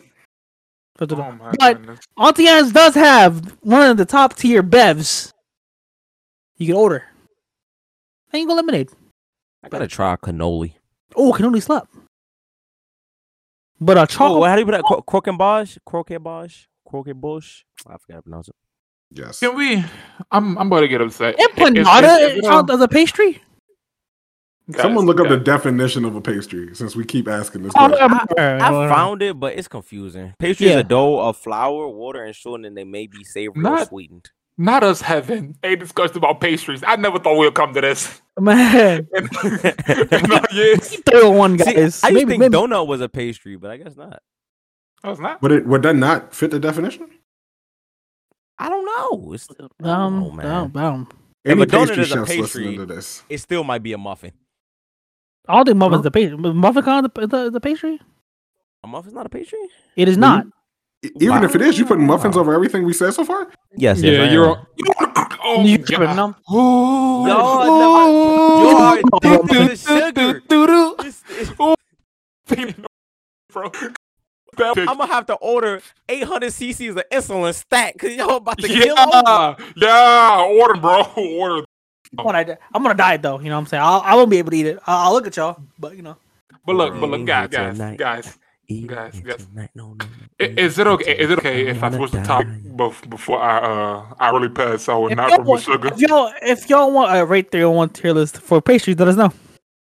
[0.99, 1.99] Pretzel Oh But goodness.
[2.17, 5.31] Auntie Anne's does have one of the top tier bevs.
[6.57, 7.05] You can order.
[8.33, 8.89] Mango lemonade.
[9.63, 10.73] I gotta try cannoli.
[11.15, 11.87] Oh, can only slap.
[13.79, 14.49] But a Oh, chocolate.
[14.49, 14.83] how do you put that?
[14.83, 15.77] Cro- Croquembage?
[15.87, 16.67] Croquembage?
[16.85, 17.63] Croquembouche?
[17.87, 18.55] I forgot to pronounce it.
[19.11, 19.39] Yes.
[19.39, 19.77] Can we?
[20.31, 21.37] I'm I'm about to get upset.
[21.37, 23.41] empanada um, count as a pastry?
[24.71, 27.73] Guys, Someone look up the guys, definition of a pastry since we keep asking this
[27.75, 28.39] Oh, question.
[28.39, 30.33] I found it, but it's confusing.
[30.39, 33.85] Pastry is a dough of flour, water, and sugar, and they may be savory or
[33.85, 34.29] sweetened.
[34.57, 36.83] Not us having a discussion about pastries.
[36.85, 38.21] I never thought we'd come to this.
[38.37, 39.29] Man, In,
[40.11, 40.95] in years.
[41.09, 41.75] three or one See.
[41.75, 42.55] I used maybe, to think maybe.
[42.57, 44.21] donut was a pastry, but I guess not.
[45.03, 45.41] Oh, it's not.
[45.41, 47.09] Would it would that not fit the definition?
[48.57, 49.31] I don't know.
[49.33, 50.45] It's, I don't Um, know, man.
[50.45, 51.07] um, um,
[51.45, 53.23] If a donut pastry is a pastry- this?
[53.29, 54.33] It still might be a muffin.
[55.49, 56.37] All the muffins the pastry.
[56.37, 57.99] Muffin count the, the the pastry?
[58.83, 59.59] A muffin's not a pastry?
[59.97, 60.45] It is not.
[61.19, 62.41] Even if it is, you putting muffins Wow.
[62.41, 63.51] over everything we said so far.
[63.75, 64.01] Yes.
[64.01, 64.67] Yeah, yes, I you're.
[65.41, 65.87] Oh, you God.
[65.87, 66.35] tripping, no?
[66.49, 70.41] Oh, Y'all are addicted to sugar.
[70.99, 71.75] It's- it's- oh,
[73.51, 73.71] bro.
[74.57, 78.95] I'm gonna have to order 800 cc's of insulin stack because y'all about to kill
[78.95, 79.11] me.
[79.25, 81.65] Yeah, yeah, order, bro, order.
[82.17, 83.39] I'm gonna, I'm gonna diet though.
[83.39, 83.83] You know what I'm saying?
[83.83, 84.79] I'll, I won't be able to eat it.
[84.87, 86.17] I'll, I'll look at y'all, but you know.
[86.65, 88.37] But look, but look, guys, guys, guys.
[88.85, 89.47] Guys, guys.
[90.39, 91.17] Is it okay?
[91.17, 94.87] Is it okay if I wanna switch the topic before I uh I really pass
[94.87, 95.87] out and not y'all, from sugar?
[95.87, 99.07] if y'all if y'all want a rate three on one tier list for pastries, let
[99.07, 99.33] us know.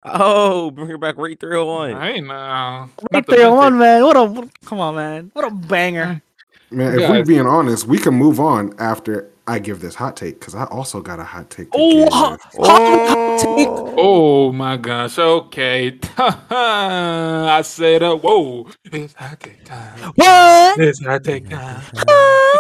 [0.04, 1.94] Oh, bring it back rate 301.
[1.94, 4.04] I ain't uh, Rate not the three on best one, man.
[4.04, 5.32] What a come on, man.
[5.34, 6.22] What a banger.
[6.70, 7.10] Man, if Guys.
[7.10, 10.66] we're being honest, we can move on after I give this hot take because I
[10.66, 11.72] also got a hot take.
[11.72, 12.14] To Oh, give.
[12.14, 13.68] hot, hot take.
[13.70, 15.98] Oh my gosh, okay.
[16.18, 20.12] I said, uh, whoa, it's hot take time.
[20.16, 20.80] What?
[20.80, 21.82] It's hot take time.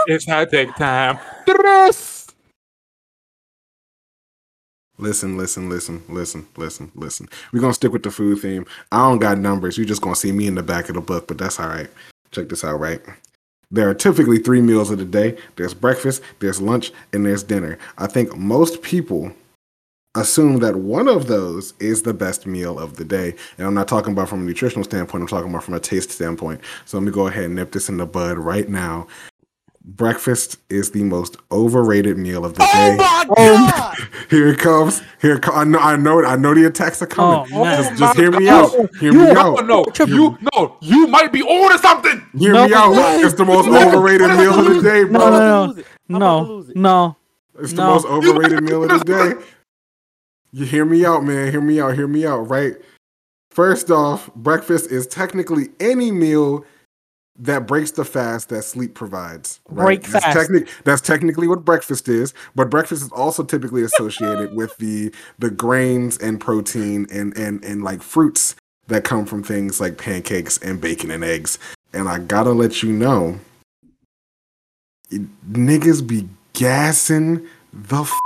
[0.07, 1.19] It's hot take time.
[1.45, 2.27] Tres.
[4.99, 7.29] Listen, listen, listen, listen, listen, listen.
[7.51, 8.65] We're gonna stick with the food theme.
[8.91, 9.77] I don't got numbers.
[9.77, 11.89] You're just gonna see me in the back of the book, but that's all right.
[12.31, 13.01] Check this out, right?
[13.69, 15.37] There are typically three meals of the day.
[15.57, 17.77] There's breakfast, there's lunch, and there's dinner.
[17.97, 19.33] I think most people
[20.15, 23.35] assume that one of those is the best meal of the day.
[23.57, 26.11] And I'm not talking about from a nutritional standpoint, I'm talking about from a taste
[26.11, 26.61] standpoint.
[26.85, 29.07] So let me go ahead and nip this in the bud right now.
[29.89, 32.95] Breakfast is the most overrated meal of the oh day.
[32.97, 33.97] my Oh, god!
[34.29, 35.01] Here it comes.
[35.21, 35.79] Here it co- I know.
[35.79, 36.23] I know.
[36.25, 37.49] I know the attacks are coming.
[37.53, 37.77] Oh, man.
[37.83, 38.71] just, just oh hear me my out.
[38.99, 39.65] Hear You me are- Oh out.
[39.65, 42.21] no, you no, you might be ordering something.
[42.37, 42.91] Hear No, me out.
[42.95, 43.19] no.
[43.25, 43.87] It's the most No.
[43.87, 45.19] overrated meal of the day, bro.
[45.19, 45.37] no, I'm no.
[45.37, 45.85] about to lose it.
[46.09, 47.15] I'm about to No, no.
[47.63, 47.87] It's the No.
[47.93, 49.45] most overrated meal of the day.
[50.51, 51.49] You hear me out, man.
[51.49, 51.95] Hear me out.
[51.95, 52.49] Hear me out.
[52.49, 52.75] Right.
[53.51, 56.65] First off, breakfast is technically any meal
[57.39, 59.59] that breaks the fast that sleep provides.
[59.69, 59.85] Right?
[59.85, 60.37] Break that's fast.
[60.37, 65.49] technic- that's technically what breakfast is, but breakfast is also typically associated with the the
[65.51, 68.55] grains and protein and and and like fruits
[68.87, 71.59] that come from things like pancakes and bacon and eggs.
[71.93, 73.39] And I gotta let you know,
[75.09, 78.19] it- niggas be gassing the f-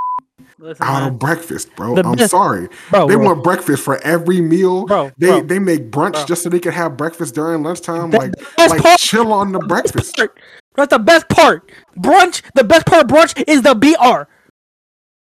[0.62, 1.08] Listen, out man.
[1.12, 1.96] of breakfast, bro.
[1.96, 2.68] The I'm best- sorry.
[2.90, 4.86] bro, They bro, want breakfast for every meal.
[4.86, 5.42] Bro, they bro.
[5.42, 6.24] they make brunch Bro.
[6.26, 8.10] just so they can have breakfast during lunchtime.
[8.12, 10.16] That- like best like part- chill on the breakfast.
[10.16, 10.38] part.
[10.76, 11.70] That's the best part.
[11.98, 12.42] Brunch.
[12.54, 14.28] The best part of brunch is the BR.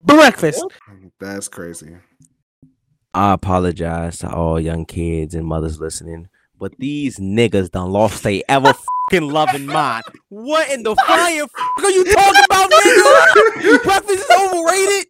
[0.03, 0.63] Breakfast.
[0.89, 1.95] Mm, that's crazy.
[3.13, 6.27] I apologize to all young kids and mothers listening,
[6.59, 8.73] but these niggas done lost they ever
[9.11, 10.03] fucking loving mind.
[10.29, 13.83] What in the flying f- are you talking about, nigga?
[13.83, 15.07] Breakfast is overrated.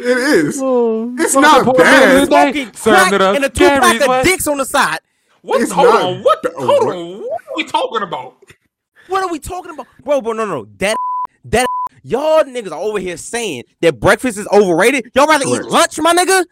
[0.00, 0.60] It is.
[0.62, 1.84] Oh, It's not bad.
[1.84, 4.98] man is Smoking crack it and a two pack of dicks on the side.
[5.42, 5.62] What?
[5.62, 6.22] It's Hold not on.
[6.22, 6.42] What?
[6.42, 6.96] ba- Hold what?
[6.96, 7.20] on.
[7.22, 8.36] What are we talking about?
[9.08, 10.20] What are we talking about, bro?
[10.20, 10.96] Bro, no, no, that,
[11.46, 11.66] that,
[12.02, 15.10] y'all niggas are over here saying that breakfast is overrated.
[15.14, 15.64] Y'all rather Correct.
[15.64, 16.44] eat lunch, my nigga?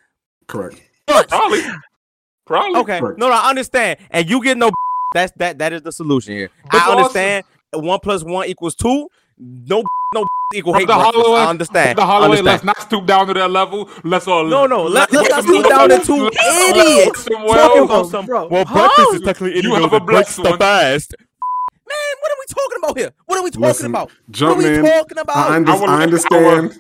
[0.46, 0.81] Correct.
[1.09, 1.29] Lunch.
[1.29, 1.61] Probably.
[2.46, 2.81] Probably.
[2.81, 3.18] Okay, Correct.
[3.18, 4.70] no, no, I understand, and you get no.
[5.14, 5.59] That's that.
[5.59, 6.51] That is the solution here.
[6.71, 7.44] But I also- understand.
[7.73, 9.09] One plus one equals two.
[9.38, 10.94] No, no equal hate the.
[10.94, 11.99] Holloway, I understand.
[11.99, 12.47] The Holloway, understand.
[12.47, 13.88] let's not stoop down to that level.
[14.05, 17.25] Let's all No, no, let- let's not stoop down to two idiots.
[17.25, 18.49] Talking Well, about some- bro.
[18.49, 18.75] well, Huh?
[18.88, 20.59] breakfast is technically You have a blessed one.
[20.59, 21.14] fast.
[21.18, 23.11] Man, what are we talking about here?
[23.27, 24.11] What are we talking Listen, about?
[24.31, 24.85] jump what are we in.
[24.87, 25.37] talking about?
[25.37, 26.79] I, under- I I understand.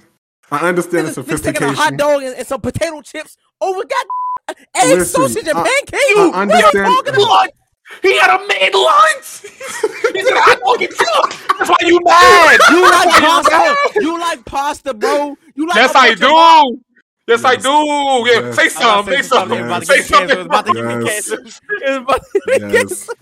[0.50, 3.82] I understand the Niggas, niggas taking a hot dog and, and some potato chips over
[3.84, 6.02] got eggs, Listen, sausage, and I- pancakes.
[6.16, 7.50] I what are we talking about?
[7.90, 8.02] Lunch.
[8.02, 9.40] He had a made lunch.
[10.14, 12.58] he said, "I fucking took." That's why you mad.
[12.70, 14.00] You like pasta?
[14.00, 15.36] You like pasta, bro?
[15.54, 16.80] You like Yes, a I bunch of hot- do.
[17.26, 17.68] Yes, I do.
[17.68, 18.56] Yeah, Yes.
[18.56, 19.60] say I'm something.
[19.64, 20.36] about Say say something.
[20.36, 20.38] something.
[20.38, 21.36] It's about to Say give me cancer.
[21.36, 21.46] something.
[21.80, 22.56] It's about to give me cancer.
[22.56, 23.12] It's about to give me cancer.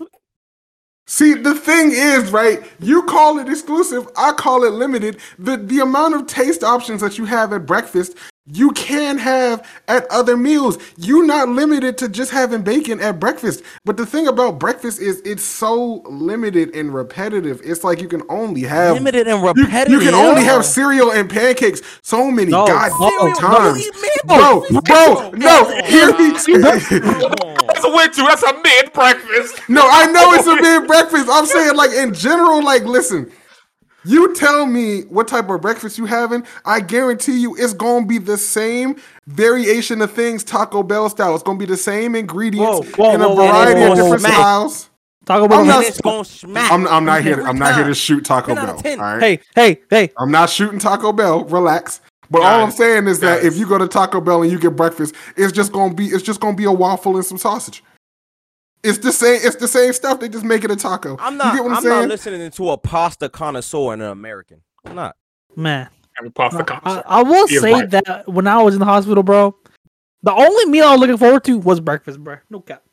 [1.09, 2.63] See, the thing is, right?
[2.81, 5.17] You call it exclusive, I call it limited.
[5.39, 8.17] The the amount of taste options that you have at breakfast,
[8.51, 10.77] you can have at other meals.
[10.97, 13.63] You're not limited to just having bacon at breakfast.
[13.85, 17.61] But the thing about breakfast is it's so limited and repetitive.
[17.63, 19.91] It's like you can only have Limited and repetitive.
[19.91, 22.65] you can only have cereal and pancakes so many No.
[22.67, 23.85] goddamn Cereal, times.
[23.85, 26.31] you eat Bro, bro, no, Come hear on, me.
[26.31, 28.27] That's a with you.
[28.27, 29.61] That's a mid breakfast.
[29.69, 31.27] No, I know it's a mid breakfast.
[31.31, 33.31] I'm saying, like, in general, like, listen,
[34.07, 36.43] you tell me what type of breakfast you having.
[36.65, 38.95] I guarantee you it's to be the same
[39.27, 41.33] variation of things Taco Bell style.
[41.35, 44.33] It's to be the same ingredients Whoa, whoa, in a whoa, variety of different smack.
[44.33, 44.89] styles.
[45.25, 45.59] Taco Bell.
[45.59, 46.71] I'm not- it's gonna smack.
[46.71, 47.35] I'm, I'm not here.
[47.35, 48.81] To, I'm not here to shoot Taco Bell.
[48.85, 50.13] All right, Hey, hey, hey.
[50.17, 51.43] I'm not shooting Taco Bell.
[51.45, 52.01] Relax.
[52.29, 54.75] But all I'm saying is that if you go to Taco Bell and you get
[54.75, 57.83] breakfast, it's just gonna be it's just gonna be a waffle and some sausage.
[58.83, 59.39] It's the same.
[59.43, 60.19] It's the same stuff.
[60.19, 61.17] They just make it a taco.
[61.19, 61.55] I'm You not.
[61.55, 61.99] get what I'm, I'm saying?
[62.01, 64.61] not listening to a pasta connoisseur and an American.
[64.85, 65.15] I'm not.
[65.55, 67.03] Man, And pasta I, connoisseur.
[67.07, 67.89] I will You're say right.
[67.89, 69.55] that when I was in the hospital, bro,
[70.23, 72.37] the only meal I was looking forward to was breakfast, bro.
[72.49, 72.83] No cap.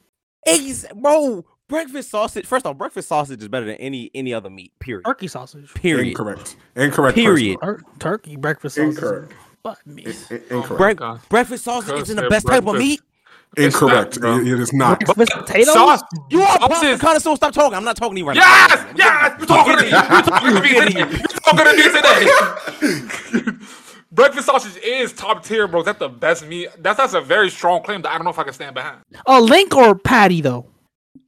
[0.47, 1.45] Eggs, bro.
[1.69, 2.47] Breakfast sausage.
[2.47, 4.73] First off, breakfast sausage is better than any any other meat.
[4.81, 5.05] Period.
[5.07, 5.73] Turkey sausage.
[5.75, 6.09] Period.
[6.09, 6.57] Incorrect.
[6.77, 7.15] Incorrect.
[7.15, 7.59] Period.
[7.63, 8.95] Tur- turkey breakfast sausage.
[9.03, 9.33] Incorrect.
[9.63, 10.03] But me.
[10.05, 10.37] person.
[10.37, 10.77] In- Incorrect.
[10.79, 11.21] Break- God.
[11.31, 13.01] breakfast sausage Cuz isn't the they're best type of meat.
[13.57, 14.21] It's Incorrect.
[14.21, 14.41] not.
[14.41, 15.01] It- it is not.
[15.01, 15.75] Breakfast potatoes.
[15.75, 16.03] Sauce.
[16.31, 17.01] You are a pasta Sauces.
[17.01, 17.37] connoisseur.
[17.37, 17.75] Stop talking.
[17.77, 18.87] I'm not talking to you right Yes, now.
[18.97, 18.97] yes.
[18.97, 19.35] yes.
[19.39, 19.91] You're talking to me.
[19.91, 21.01] You're talking to me today.
[21.01, 23.67] You're talking to me today.
[24.13, 25.83] Breakfast sausage is top tier, bro.
[25.83, 26.69] That's the best meat.
[26.79, 28.99] That's that's a very strong claim that I don't know if I can stand behind.
[29.27, 30.67] A link or patty though.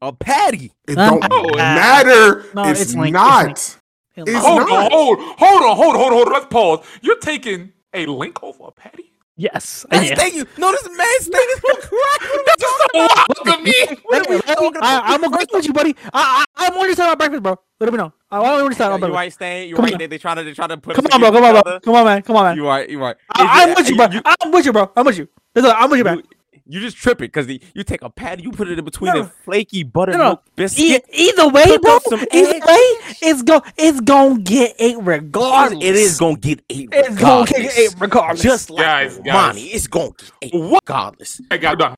[0.03, 0.71] A patty.
[0.87, 2.45] It don't oh, No, matter.
[2.55, 3.45] No, it's, it's link, it's not.
[3.47, 4.29] link.
[4.29, 4.71] It's Hold not.
[4.71, 6.33] on, hold, hold on, hold on, hold on, hold on.
[6.33, 6.87] Let's pause.
[7.03, 9.13] You're taking a link over a patty?
[9.37, 9.85] Yes.
[9.91, 10.17] That's, Yeah.
[10.17, 10.47] Thank you.
[10.59, 11.91] No, this man's thing is for crack.
[11.91, 13.29] What are we That's so talking about?
[13.45, 13.99] wild to me.
[14.05, 14.83] What are we talking about?
[15.05, 15.95] I, I'm agreeing with you, buddy.
[16.13, 17.59] I, I, I'm on your side about breakfast, bro.
[17.81, 18.13] Let me know.
[18.31, 19.15] I'm on your side You about breakfast.
[19.17, 19.69] right, Stan.
[19.69, 19.95] You Come right.
[19.95, 19.99] on.
[19.99, 20.97] They, they try to they try to put.
[20.97, 21.33] Come on, bro.
[21.33, 21.81] Come on, bro.
[21.81, 22.23] Come on, man.
[22.23, 22.57] Come on, man.
[22.57, 22.89] You right.
[22.89, 23.17] You right.
[23.33, 24.07] I, I'm with you, bro.
[24.11, 24.91] You, I'm with you, bro.
[24.97, 25.29] I'm with you.
[25.55, 26.23] Listen, I'm with you, man.
[26.67, 29.21] You, you just tripping because you take a patty, you put it in between No.
[29.21, 30.41] a flaky buttermilk No, no.
[30.41, 31.05] E- biscuit.
[31.13, 31.99] either way, bro.
[32.09, 32.67] some Either eggs.
[32.67, 32.79] way,
[33.23, 33.63] it's go.
[33.77, 35.85] It's gonna get eight regardless.
[35.85, 36.89] it is gonna get eight.
[36.93, 37.79] It's gonna get regardless.
[37.79, 38.43] eight regardless.
[38.43, 39.33] Just like Guys, guys.
[39.33, 40.83] Monty, it's gonna get eight What?
[40.87, 41.41] regardless.
[41.51, 41.95] Hey, guys, we're done.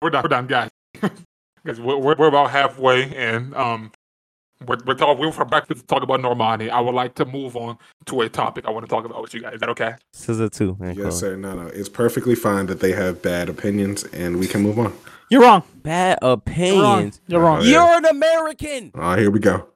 [0.00, 0.22] We're done.
[0.22, 0.70] We're done, guys.
[1.66, 3.54] guys, we're, we're, we're about halfway in.
[3.54, 3.92] Um,
[4.66, 5.18] we're, we're talking.
[5.18, 6.70] We went from breakfast to talk about Normani.
[6.70, 9.34] I would like to move on to a topic I want to talk about with
[9.34, 9.54] you guys.
[9.54, 9.94] Is that okay?
[10.12, 10.76] Scissor two.
[10.80, 11.36] Man, Yes, sir.
[11.36, 11.66] No, no.
[11.68, 14.92] It's perfectly fine that they have bad opinions, and we can move on.
[15.30, 15.62] You're wrong.
[15.82, 16.38] Bad You're wrong.
[16.38, 17.20] opinions.
[17.26, 17.60] You're wrong.
[17.60, 17.70] Oh, yeah.
[17.70, 18.90] You're an American.
[18.94, 19.68] Oh, here we go.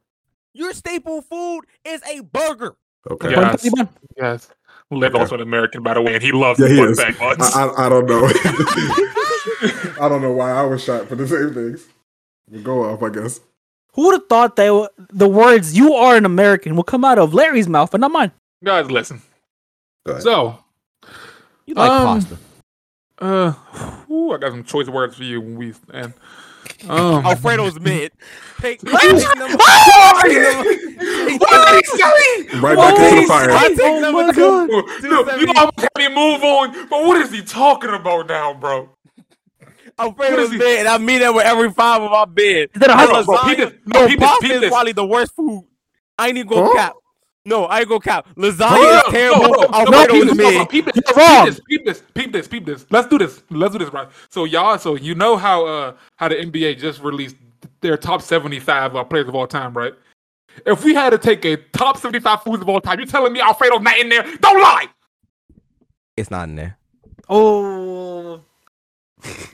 [0.53, 2.77] Your staple food is a burger.
[3.11, 3.31] Okay.
[3.31, 3.63] Yes.
[3.71, 3.89] bun, bun.
[4.17, 4.49] Yes.
[4.91, 5.21] Lit Okay.
[5.21, 6.99] also an American, by the way, and he loves Yeah, he butt is.
[7.19, 7.55] buns.
[7.55, 8.25] I, I, I don't know.
[10.01, 11.87] I don't know why I was shot for the same things.
[12.49, 13.41] We'll go off, I guess.
[13.97, 17.35] Who would have thought that the words "you are an American" will come out of
[17.35, 18.31] Larry's mouth and not mine?
[18.63, 19.21] guys, listen.
[20.07, 20.19] Go.
[20.21, 20.59] So,
[21.67, 22.37] You like Um, pasta?
[23.19, 23.53] uh,
[24.07, 26.13] whew, I got some choice words for you when we and
[26.89, 27.25] um.
[27.27, 28.13] Alfredo's mid.
[28.61, 32.59] Take, take number, What did he say?
[32.61, 33.51] Right What back did into the fire.
[33.51, 34.41] I take Oh number my two.
[34.41, 34.69] God.
[35.03, 38.91] No, you almost had me move on, but what is he talking about now, bro?
[39.99, 42.71] Alfredo's is he- mid, and I mean that with every five of my bed.
[42.75, 43.73] Is that a Bro, hot bro, lasagna- peep this.
[43.87, 44.71] No, bro, peep this, peep is this.
[44.71, 45.65] probably the worst food.
[46.19, 46.75] I ain't even gonna Huh?
[46.75, 46.95] cap.
[47.45, 48.27] No, I ain't gonna cap.
[48.37, 49.41] Lasagna Hold is on, terrible.
[49.43, 50.69] no, no, no, Alfredo peep is this, no, no, mid.
[50.69, 51.47] peep this, You're peep wrong.
[51.47, 52.87] this, Peep this, peep this, peep this.
[52.91, 53.43] Let's do this.
[53.51, 54.09] Let's do this, right?
[54.31, 57.37] So y'all, so you know how uh how the NBA just released
[57.81, 59.95] their top seventy five uh, players of all time, right?
[60.65, 63.41] if we had to take a top 75 foods of all time, you're telling me
[63.43, 64.23] Alfredo's not in there?
[64.41, 64.87] Don't lie.
[66.17, 66.79] It's not in there.
[67.29, 68.41] Oh.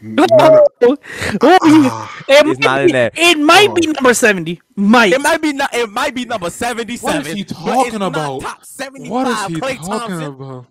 [0.02, 0.96] No, Oh, no.
[1.42, 3.92] oh, Ah, it It's might be- It might be Oh.
[3.92, 4.60] number seventy.
[4.74, 5.12] Might.
[5.12, 5.72] It might be not.
[5.74, 7.18] It might be number seventy-seven.
[7.18, 8.40] What is he talking about?
[8.42, 9.10] Top seventy-five.
[9.10, 10.22] What is he Klay talking Thompson.
[10.24, 10.66] about?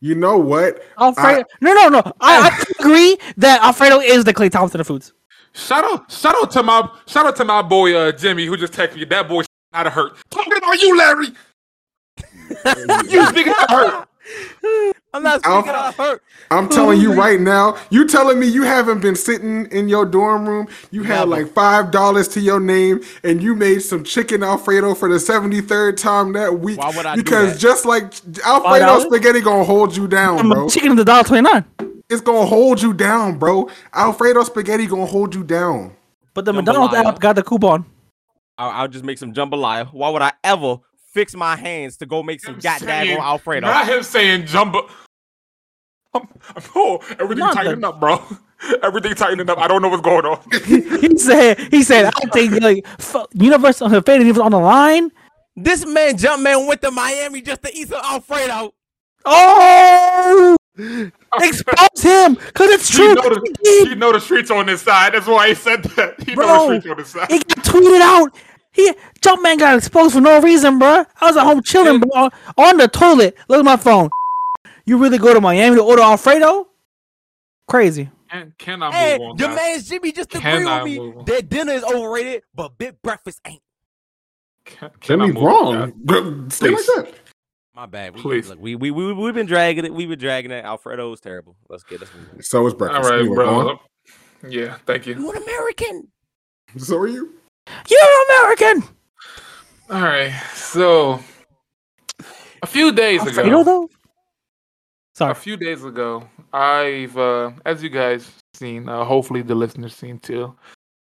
[0.00, 0.82] you know what?
[0.98, 1.44] Alfredo.
[1.60, 2.02] no, no, no.
[2.20, 5.12] I, I agree that Alfredo is the Klay Thompson of foods.
[5.52, 8.72] Shout out, shout out to my, shout out to my boy uh, Jimmy who just
[8.72, 9.04] texted me.
[9.04, 9.42] That boy
[9.74, 10.16] out of hurt.
[10.30, 11.26] Talking about you, Larry.
[13.10, 14.08] you speaking of hurt.
[15.12, 16.22] I'm not Alf- speaking out of hurt.
[16.52, 20.48] I'm telling you right now, you telling me you haven't been sitting in your dorm
[20.48, 21.30] room, you had Never.
[21.30, 25.96] like five dollars to your name, and you made some chicken Alfredo for the 73rd
[25.96, 26.78] time that week.
[26.78, 27.58] Why would I do because that?
[27.60, 28.04] just like
[28.46, 29.06] Alfredo $5?
[29.06, 30.68] spaghetti gonna hold you down, bro.
[30.68, 31.64] Chicken is the dollar twenty nine.
[32.08, 33.68] It's gonna hold you down, bro.
[33.92, 35.96] Alfredo spaghetti gonna hold you down.
[36.34, 36.56] But the Jambalaya.
[36.56, 37.84] McDonald's app got the coupon.
[38.58, 39.92] I'll, I'll just make some jambalaya.
[39.92, 40.76] Why would I ever
[41.12, 43.66] fix my hands to go make some Him goddamn saying- Alfredo?
[43.66, 44.88] Not him saying jumbo.
[46.12, 46.22] I'm,
[46.56, 48.20] I'm, oh, everything Not tightening up, bro.
[48.82, 49.56] Everything tightening up.
[49.58, 50.38] I don't know what's going on.
[51.00, 51.58] he said.
[51.70, 52.06] He said.
[52.06, 55.10] I think like f- Universe of Fate was on the line.
[55.56, 58.74] This man, Jumpman, went to Miami just to eat some Alfredo.
[59.24, 60.56] Oh,
[61.40, 63.14] expose him because it's He true.
[63.14, 65.14] know, the, He know the streets on this side.
[65.14, 66.20] That's why he said that.
[66.22, 67.30] He know the streets on this side.
[67.30, 68.36] It got tweeted out.
[68.72, 71.04] He Jumpman got exposed for no reason, bro.
[71.20, 73.36] I was at home chilling, bro, on, on the toilet.
[73.48, 74.10] Look at my phone.
[74.84, 76.68] You really go to Miami to order Alfredo?
[77.68, 78.10] Crazy.
[78.30, 79.36] And can I Hey, move on?
[79.36, 79.56] the guys?
[79.56, 83.00] man Jimmy just Can agreed I with me move that dinner is overrated, but big
[83.02, 83.60] breakfast ain't.
[84.64, 85.92] Can, can I Jimmy's on, wrong.
[85.96, 86.86] Bro, Stay like Please.
[86.86, 87.12] that.
[87.74, 88.14] My bad.
[88.14, 88.48] We, Please.
[88.48, 89.92] Look, we, we, we, we've been dragging it.
[89.92, 90.64] We've been dragging it.
[90.64, 91.56] Alfredo is terrible.
[91.68, 92.12] Let's get let's.
[92.40, 93.10] So is All breakfast.
[93.10, 93.64] right, Anyway, go on.
[94.42, 94.50] bro.
[94.50, 95.14] Yeah, thank you.
[95.14, 96.08] You an American?
[96.78, 97.34] So are you?
[97.88, 98.82] You're American.
[99.90, 101.20] All right, so
[102.62, 103.90] a few days ago, though?
[105.14, 105.32] Sorry.
[105.32, 110.18] a few days ago, I've, uh, as you guys seen, uh, hopefully the listeners seen
[110.18, 110.54] too.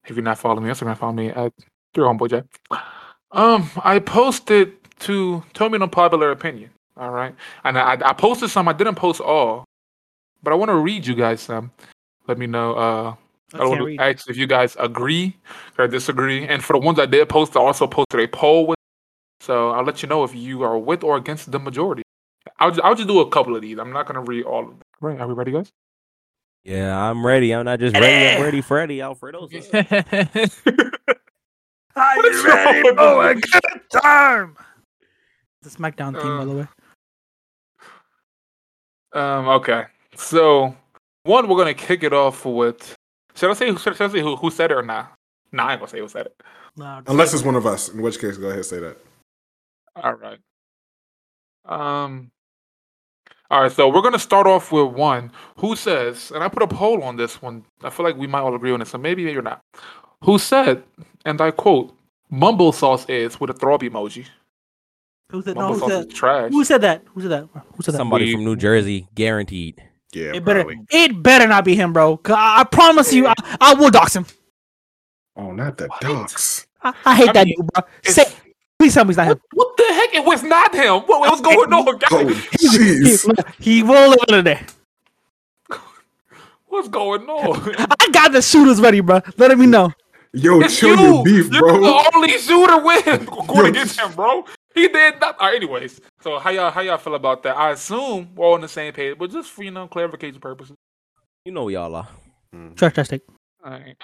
[0.07, 1.52] If you're not following me Instagram, follow me at
[1.94, 2.44] your homeboy Jack.
[3.31, 6.70] Um, I posted to tell me an unpopular opinion.
[6.96, 8.68] All right, and I, I posted some.
[8.68, 9.64] I didn't post all,
[10.42, 11.70] but I want to read you guys some.
[12.26, 12.74] Let me know.
[12.74, 13.14] Uh,
[13.54, 13.96] I can't want read.
[13.98, 15.37] to ask if you guys agree
[15.78, 16.46] or disagree.
[16.46, 18.76] And for the ones I did post, I also posted a poll with.
[19.40, 22.02] So I'll let you know if you are with or against the majority.
[22.58, 23.78] I'll just, I'll just do a couple of these.
[23.78, 24.78] I'm not gonna read all of them.
[25.00, 25.18] Right?
[25.20, 25.70] Are we ready, guys?
[26.64, 27.52] Yeah, I'm ready.
[27.54, 28.37] I'm not just ready.
[28.37, 29.00] I'm ready, Freddy.
[29.00, 29.52] Alfredo's.
[29.72, 29.87] up.
[31.94, 33.44] What is wrong with Oh, a this?
[33.44, 34.56] good time.
[35.62, 36.68] The SmackDown team, by the way.
[39.12, 39.48] Um.
[39.48, 39.84] Okay.
[40.16, 40.76] So
[41.24, 42.94] one, we're gonna kick it off with.
[43.38, 43.74] Should I say?
[43.77, 45.12] Should I say who, who said it or not?
[45.53, 46.42] Nah, I ain't gonna say who said it.
[46.77, 48.98] No, Unless it's one of us, in which case, go ahead and say that.
[49.96, 50.38] All right.
[51.64, 52.31] Um.
[53.51, 56.66] All right, so we're gonna start off with one who says, and I put a
[56.66, 57.64] poll on this one.
[57.83, 59.61] I feel like we might all agree on this, so maybe you're not.
[60.24, 60.83] Who said,
[61.24, 61.96] and I quote,
[62.31, 64.27] "Mumbo sauce is with a throw up emoji."
[65.31, 66.51] who said, no, who, said, trash.
[66.51, 67.03] who said that?
[67.14, 67.48] Who said that?
[67.53, 67.98] Who said that?
[67.98, 69.83] Somebody We- from New Jersey, guaranteed.
[70.12, 72.18] Yeah, it better, it better not be him, bro.
[72.27, 74.27] I, I promise you, I, I will dox him.
[75.37, 76.01] Oh, not the What?
[76.01, 76.66] dogs.
[76.83, 77.83] I, I hate I that mean, dude, bro.
[78.05, 78.25] Say,
[78.79, 79.40] please tell me it's not him.
[79.53, 80.14] What, what the heck?
[80.14, 80.94] It was not him.
[81.03, 82.09] What, what was going on, guys?
[82.11, 82.27] Oh,
[82.59, 83.55] He, jeez.
[83.61, 84.61] he will live today.
[86.68, 87.75] What's going on?
[88.01, 89.21] I got the shooters ready, bro.
[89.37, 89.90] Let me know.
[90.35, 91.03] Yo, It's chill you.
[91.14, 91.81] your beef, You're bro.
[91.81, 93.64] the only shooter win going Yo.
[93.71, 94.44] against him, bro.
[94.79, 95.38] He did not.
[95.41, 97.57] All right, anyways, so how y'all how y'all feel about that?
[97.57, 100.77] I assume we're all on the same page, but just for you know clarification purposes.
[101.45, 102.09] You know y'all are.
[102.77, 103.23] Trash, trash, take.
[103.64, 103.97] All right.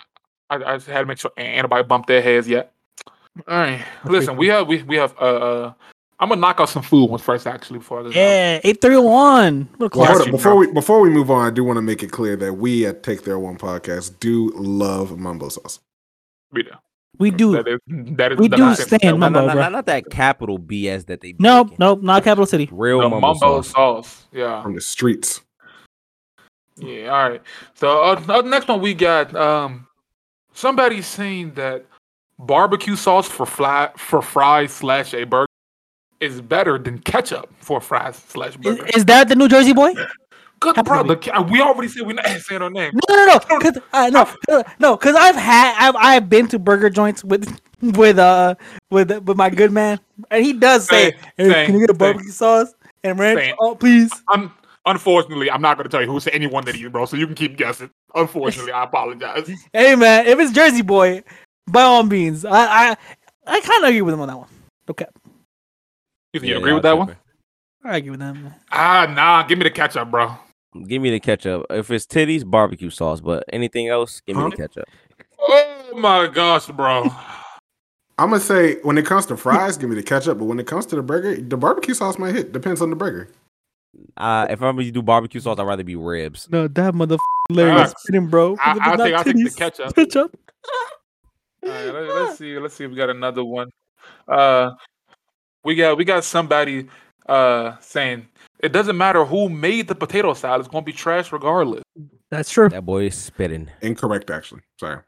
[0.50, 2.72] I, I just had to make sure anybody bumped their heads yet.
[3.48, 5.72] All right, listen, we have we we have uh, uh
[6.20, 8.08] I'm gonna knock out some food ones first actually before I go.
[8.10, 9.68] Yeah, eight three one.
[9.78, 10.20] What a Well, hold classic.
[10.20, 10.26] up.
[10.26, 10.58] you, Before bro.
[10.60, 13.02] we before we move on, I do want to make it clear that we at
[13.02, 15.80] Take Their One podcast do love mumbo sauce.
[16.52, 16.70] We do.
[17.18, 17.52] We do.
[17.52, 17.78] That is
[18.16, 18.88] that is We do nonsense.
[18.88, 21.32] stand No, no, Mumbo, no, not, not that capital BS that they.
[21.32, 21.76] be Nope, making.
[21.80, 22.68] nope, not Capital City.
[22.72, 23.70] Real the mumbo, mumbo sauce.
[23.70, 24.26] sauce.
[24.32, 24.62] Yeah.
[24.62, 25.40] from the streets.
[26.76, 27.42] Yeah, all right.
[27.74, 29.86] So uh, uh, next one we got um
[30.52, 31.84] somebody saying that
[32.38, 35.46] barbecue sauce for fly for fries slash a burger
[36.20, 38.86] is better than ketchup for fries slash Is, burger.
[38.96, 39.94] is that the New Jersey boy?
[40.64, 41.44] Good Happy brother.
[41.50, 42.92] We already said we're not saying her name.
[42.94, 46.58] No, no, no, cause uh, no, uh, no, cause I've had, I've, I've been to
[46.58, 47.46] burger joints with,
[47.82, 48.54] with, uh,
[48.90, 50.00] with, with my good man,
[50.30, 51.98] and he does say, Same, hey, same, "Can you get a same.
[51.98, 53.40] barbecue sauce and ranch?
[53.40, 53.54] Same.
[53.60, 54.50] Oh, please." Un-
[54.86, 57.04] unfortunately, I'm not going to tell you who's anyone that eats, bro.
[57.04, 57.90] So you can keep guessing.
[58.14, 59.50] Unfortunately, I apologize.
[59.74, 61.22] Hey, man, if it's Jersey boy,
[61.66, 62.52] by all means, I,
[62.92, 62.96] I,
[63.46, 64.48] I kind of agree with him on that one.
[64.88, 65.04] Okay,
[66.32, 67.06] You think you Yeah, agree y'all with that one?
[67.08, 67.22] tripping.
[67.84, 68.54] I agree with him.
[68.72, 69.42] Ah, nah.
[69.46, 70.38] Give me the ketchup, bro.
[70.88, 71.66] Give me the ketchup.
[71.70, 73.20] If it's titties, barbecue sauce.
[73.20, 74.48] But anything else, give me Huh?
[74.50, 74.84] the ketchup.
[75.40, 77.04] Oh my gosh, bro.
[78.18, 80.38] I'm gonna say when it comes to fries, give me the ketchup.
[80.38, 82.52] But when it comes to the burger, the barbecue sauce might hit.
[82.52, 83.28] Depends on the burger.
[84.16, 86.48] Uh, if I'm gonna do barbecue sauce, I'd rather be ribs.
[86.50, 87.16] No, that mother
[87.50, 88.02] Larry is Facts.
[88.06, 88.56] kidding, bro.
[88.60, 89.94] I- If I'll not I'll take the ketchup.
[89.96, 90.36] Ketchup.
[91.64, 92.58] All right, let, let's see.
[92.58, 93.70] Let's see if we got another one.
[94.28, 94.72] Uh,
[95.64, 96.88] we got we got somebody
[97.26, 98.26] uh saying
[98.64, 101.82] it doesn't matter who made the potato salad; it's gonna be trash regardless.
[102.30, 102.70] That's true.
[102.70, 103.70] That boy is spitting.
[103.82, 104.62] Incorrect, actually.
[104.80, 105.00] Sorry.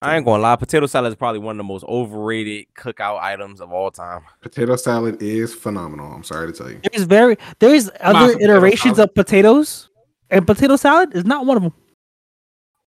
[0.00, 0.56] I ain't gonna lie.
[0.56, 4.22] Potato salad is probably one of the most overrated cookout items of all time.
[4.40, 6.12] Potato salad is phenomenal.
[6.12, 6.80] I'm sorry to tell you.
[6.92, 9.10] There's very there's other potato iterations salad.
[9.10, 9.88] of potatoes,
[10.30, 11.72] and potato salad is not one of them.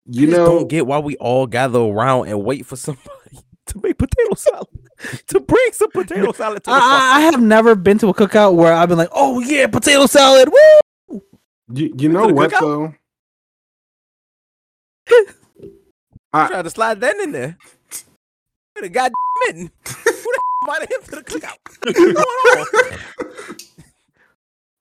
[0.06, 3.10] You I just know, don't get why we all gather around and wait for somebody
[3.70, 4.67] to make potato salad.
[5.28, 8.13] to bring some potato salad to the I, I I have never been to a
[8.13, 10.49] cookout where I've been like, oh yeah, potato salad.
[10.49, 11.22] Woo!
[11.74, 12.59] you, you know what cookout?
[15.07, 15.24] though?
[16.34, 17.57] I tried to slide that in there.
[18.76, 19.13] With a goddamn
[19.47, 19.72] mitten.
[19.86, 21.57] Who the invited him to the cookout?
[21.84, 23.57] What's going on?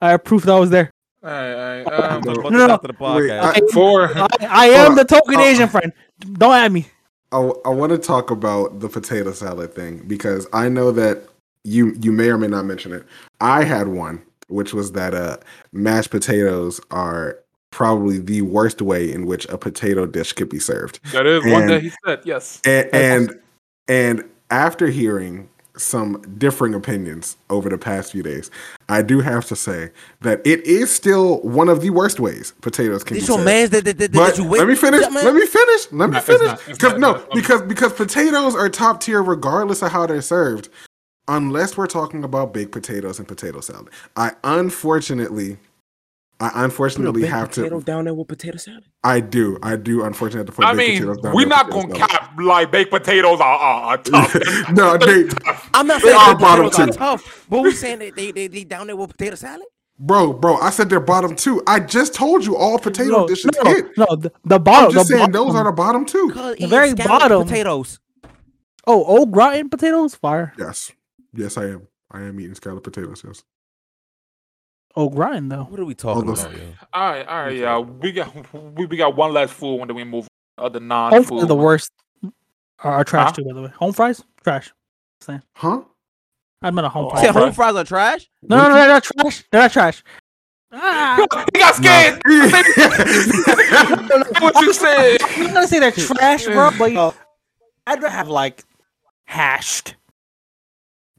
[0.01, 0.91] I have proof that I was there.
[1.25, 2.13] All right, all right.
[2.13, 2.75] Um, Put No, no.
[2.75, 3.43] out the Wait, podcast.
[3.43, 5.93] I- for I, I am the token uh, Asian friend.
[6.21, 6.87] Don't at me.
[7.33, 11.25] I, I want to talk about the potato salad thing because I know that
[11.65, 13.05] you you may or may not mention it.
[13.41, 15.37] I had one, which was that uh,
[15.73, 17.39] mashed potatoes are
[17.71, 21.01] probably the worst way in which a potato dish could be served.
[21.13, 22.21] that is one that he said.
[22.25, 22.61] Yes.
[22.65, 23.41] And and,
[23.89, 25.49] and after hearing
[25.79, 28.51] some differing opinions over the past few days,
[28.89, 33.05] I do have to say that it is still one of the worst ways potatoes
[33.05, 33.47] can This be your served.
[33.47, 34.59] man's that, that, that, But that you wait.
[34.59, 35.03] let me finish.
[35.03, 35.09] Yeah.
[35.09, 35.93] Let me finish.
[35.93, 36.43] Let me It's finish.
[36.47, 37.35] not- it's Because not- no, it's not.
[37.35, 40.69] because because potatoes are top tier regardless of how they're served,
[41.29, 43.89] unless we're talking about baked potatoes and potato salad.
[44.17, 45.59] I unfortunately,
[46.41, 47.85] I unfortunately Baked have potato to.
[47.85, 48.85] down there with potato salad.
[49.03, 49.59] I do.
[49.61, 50.05] I do.
[50.05, 52.11] Unfortunately, have to put I baked mean, potatoes down we're there not gonna salad.
[52.11, 54.35] cap like baked potatoes are, are, are tough.
[54.73, 55.71] No, they- tough.
[55.75, 56.83] I'm not saying they are bottom two.
[56.83, 59.67] are tough, but we saying that they, they they down there with potato salad.
[59.99, 61.61] Bro, bro, I said they're bottom two.
[61.67, 63.99] I just told you all potato No, dishes no, hit.
[63.99, 66.31] no, the, the I'm just the saying those are the bottom two.
[66.61, 67.43] The very bottom.
[67.43, 67.99] potatoes.
[68.87, 70.53] Oh, old rotten potatoes, fire.
[70.57, 70.93] Yes,
[71.35, 71.89] yes, I am.
[72.13, 73.25] I am eating scalloped potatoes.
[73.27, 73.43] Yes.
[74.99, 75.63] Oh, grind though.
[75.63, 76.53] What are we talking about?
[76.53, 76.59] Yo?
[76.93, 77.79] All right, all right, yeah.
[77.79, 80.27] We got we, we got one last food when we move
[80.59, 81.27] on other non-food.
[81.29, 81.93] fries are the worst.
[82.83, 83.33] Are, are trash Huh?
[83.35, 83.69] too, by the way.
[83.79, 84.73] Home fries, trash.
[85.55, 85.83] Huh?
[86.63, 87.21] I meant a home Oh, fry.
[87.23, 87.55] Say home fries.
[87.55, 88.29] fries are trash.
[88.43, 89.45] No, no, no, they're not trash.
[89.53, 90.03] They're not trash.
[90.73, 91.17] Ah,
[91.55, 92.21] He got scared.
[94.41, 95.19] what you said?
[95.23, 96.71] I'm not gonna say they're trash, bro.
[96.77, 97.13] But uh,
[97.87, 98.65] I'd rather have like
[99.27, 99.95] hashed.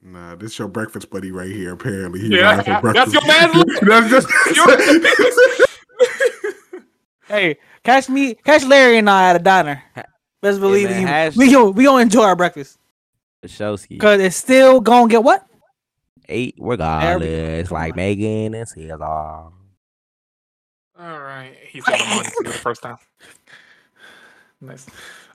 [0.01, 1.73] Nah, this is your breakfast buddy right here.
[1.73, 3.67] Apparently, He's Yeah, not for that's your man's look.
[3.81, 4.27] That's just.
[7.27, 9.83] Hey, catch me, catch Larry and I at a diner.
[10.41, 11.07] Best believe man, you.
[11.07, 12.79] hash- We gonna we gonna enjoy our breakfast
[13.45, 13.89] Showski.
[13.89, 15.45] because it's still gonna get what?
[16.27, 17.75] Eight There we regardless, go.
[17.75, 19.03] like Megan and Caesar.
[19.03, 19.51] All
[20.97, 22.97] right, he said the money for the first time.
[24.59, 24.87] Nice.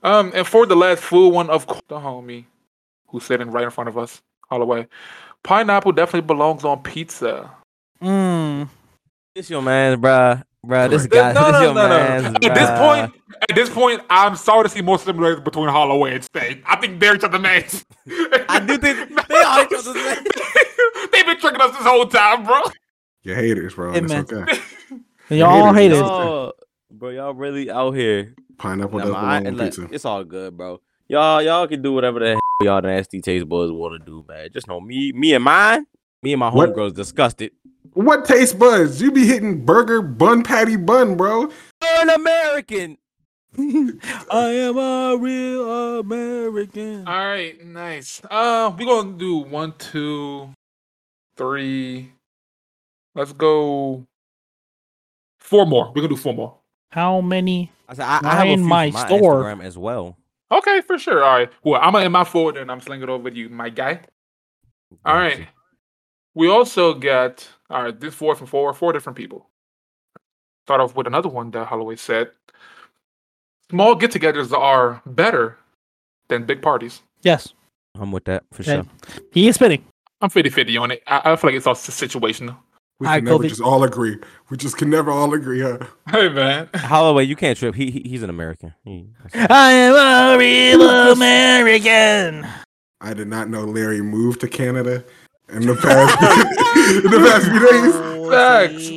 [0.03, 2.45] Um, and for the last food one, of course, the homie
[3.07, 4.87] who's sitting right in front of us, Holloway.
[5.43, 7.51] Pineapple definitely belongs on pizza.
[8.03, 8.69] Mm.
[9.35, 10.43] This your man, bruh.
[10.65, 11.33] Bruh, this guy.
[11.33, 12.49] no, this no, your no, no.
[12.49, 13.13] At this point,
[13.51, 16.63] at this point, I'm sorry to see more similarities between Holloway and State.
[16.67, 17.85] I think they're each other's names.
[18.49, 20.29] I do think they are each other's names.
[21.13, 22.61] They've been tricking us this whole time, bro.
[23.23, 23.93] You're haters, bro.
[23.93, 24.27] Hey, It's man.
[24.31, 24.59] okay.
[25.31, 26.09] And y'all all haters, hate it.
[26.09, 26.45] yo.
[26.45, 26.53] Yo,
[26.91, 28.35] bro, y'all really out here.
[28.57, 29.89] Pineapple Nah, does man, I- on like, pizza.
[29.91, 30.81] it's all good, bro.
[31.15, 34.49] Y'all, y'all can do whatever the hell y'all nasty taste buds want to do, man.
[34.53, 35.87] Just know me, me and mine,
[36.25, 37.53] me and my homegirls disgusted.
[37.93, 39.01] What taste buds?
[39.01, 41.53] You be hitting burger bun patty bun, bro.
[41.81, 42.99] An American.
[43.57, 47.07] I am a real American.
[47.07, 48.21] All right, nice.
[48.29, 50.49] Uh, we're gonna do one, two,
[51.37, 52.11] three.
[53.15, 54.05] Let's go.
[55.39, 55.93] Four more.
[55.95, 56.57] We're gonna do four more.
[56.91, 57.71] How many?
[57.89, 59.45] I said I, I Why have a in few my from my store?
[59.45, 60.17] Instagram as well.
[60.59, 61.23] Okay, for sure.
[61.25, 61.51] All right.
[61.65, 64.01] Well, I'm gonna end my forward and I'm slinging it over to you, my guy.
[65.05, 65.49] All right.
[66.35, 67.99] We also got all right.
[68.01, 69.49] This four from four, four different people.
[70.67, 72.31] Start off with another one that Holloway said.
[73.71, 75.57] Small get-togethers are better
[76.29, 77.03] than big parties.
[77.23, 77.53] Yes,
[77.99, 78.83] I'm with that for Yeah.
[78.83, 78.87] sure.
[79.33, 79.85] he is spitting.
[80.21, 81.03] I'm 50-50 on it.
[81.07, 82.57] I, I feel like it's all situational.
[83.01, 83.49] We All can right, never Kobe.
[83.49, 84.19] just all agree.
[84.51, 85.79] We just can never all agree, huh?
[86.09, 86.69] Hey man.
[86.75, 87.75] Holloway, you can't trip.
[87.75, 88.73] He, he he's an American.
[88.85, 90.81] He- I am a real
[91.13, 92.47] American.
[93.01, 95.05] I did not know Larry moved to Canada
[95.49, 96.17] in the past
[97.05, 97.95] in the past few days.
[97.97, 98.91] Oh, Facts.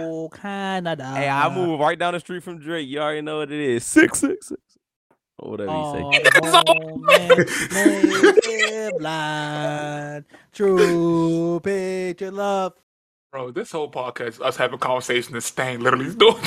[0.00, 1.06] oh, Canada.
[1.14, 2.88] Hey, I move right down the street from Drake.
[2.88, 3.84] You already know what it is.
[3.84, 4.60] Six six six.
[5.40, 6.30] Or whatever you say.
[6.42, 6.96] Oh,
[7.72, 10.24] man, blind.
[10.52, 12.74] True picture love.
[13.32, 16.34] Bro, this whole podcast, us having conversation, and Stain literally is doing,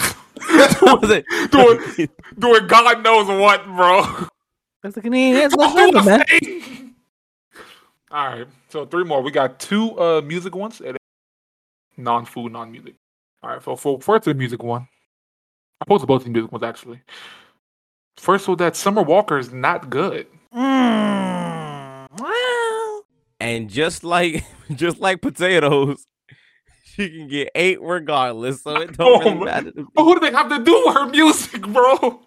[0.82, 2.10] Was doing,
[2.40, 4.28] doing God knows what, bro.
[4.82, 5.36] That's the Canadian.
[5.38, 6.96] That's Oh, what man.
[8.12, 9.22] All right, so three more.
[9.22, 10.98] We got two uh music ones and
[11.96, 12.96] non-food, non-music.
[13.42, 14.86] All right, so for first the music one,
[15.80, 17.02] I posted both the music ones actually.
[18.18, 20.28] First one, that Summer Walker is not good.
[20.54, 23.04] Mm, well,
[23.40, 24.44] And just like
[24.76, 26.06] just like potatoes,
[26.96, 28.62] she can get eight regardless.
[28.62, 29.72] So it don't Oh really matter.
[29.72, 29.86] to me.
[29.94, 32.22] But who do they have to do with her music, bro?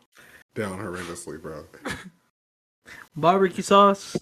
[0.55, 1.65] Down horrendously, bro.
[3.17, 4.17] barbecue sauce.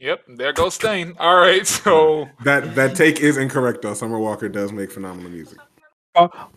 [0.00, 1.14] Yep, there goes Stain.
[1.18, 3.94] All right, so That that take is incorrect though.
[3.94, 5.58] Summer Walker does make phenomenal music.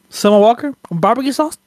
[0.09, 0.75] Summer Walker.
[0.91, 1.57] Barbecue sauce.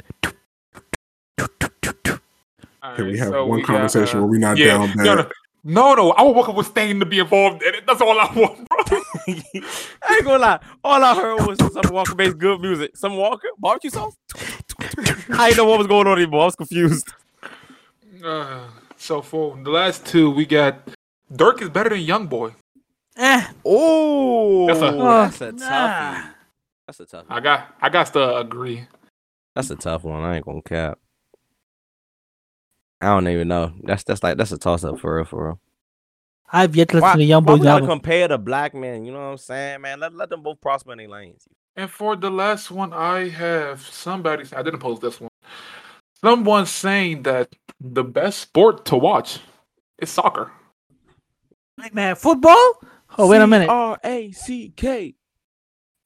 [2.83, 4.81] all Can we have so one we got, conversation uh, where we not yeah, down
[4.91, 5.05] no, bad?
[5.05, 5.31] no, no,
[5.65, 5.95] no.
[5.95, 7.87] No, I would welcome with Stain to be involved in it.
[7.87, 8.79] That's all I want, bro.
[9.27, 10.61] I ain't gonna lie.
[10.85, 12.97] All I heard was some Walker based good music.
[12.97, 14.15] Some Walker barbecue sauce.
[14.37, 16.43] I didn't know what was going on anymore.
[16.43, 17.09] I was confused.
[18.25, 20.89] Uh, so for the last two, we got
[21.33, 22.55] Durk is better than Young Boy.
[23.17, 23.47] Eh.
[23.65, 25.67] Oh, That's a- that's a Nah.
[26.15, 26.25] toughie.
[26.87, 27.25] That's a tough.
[27.29, 28.87] I got, I got to agree.
[29.55, 30.23] That's a tough one.
[30.23, 30.99] I ain't gonna cap.
[33.05, 33.73] I don't even know.
[33.83, 35.61] That's that's like that's a toss up for real, for real.
[36.51, 38.75] I've yet to listen Why, to the Young why Boys we gotta compare the black
[38.75, 39.05] man?
[39.05, 40.01] You know what I'm saying, man?
[40.01, 41.49] Let, let them both prosper in their lanes.
[41.77, 44.45] And for the last one, I have somebody.
[44.55, 45.31] I didn't post this one.
[46.21, 49.41] Someone saying that the best sport to watch
[49.99, 50.53] is soccer.
[51.81, 52.79] Hey, man, football?
[53.19, 53.69] Oh, wait a minute.
[53.69, 55.17] R A C K.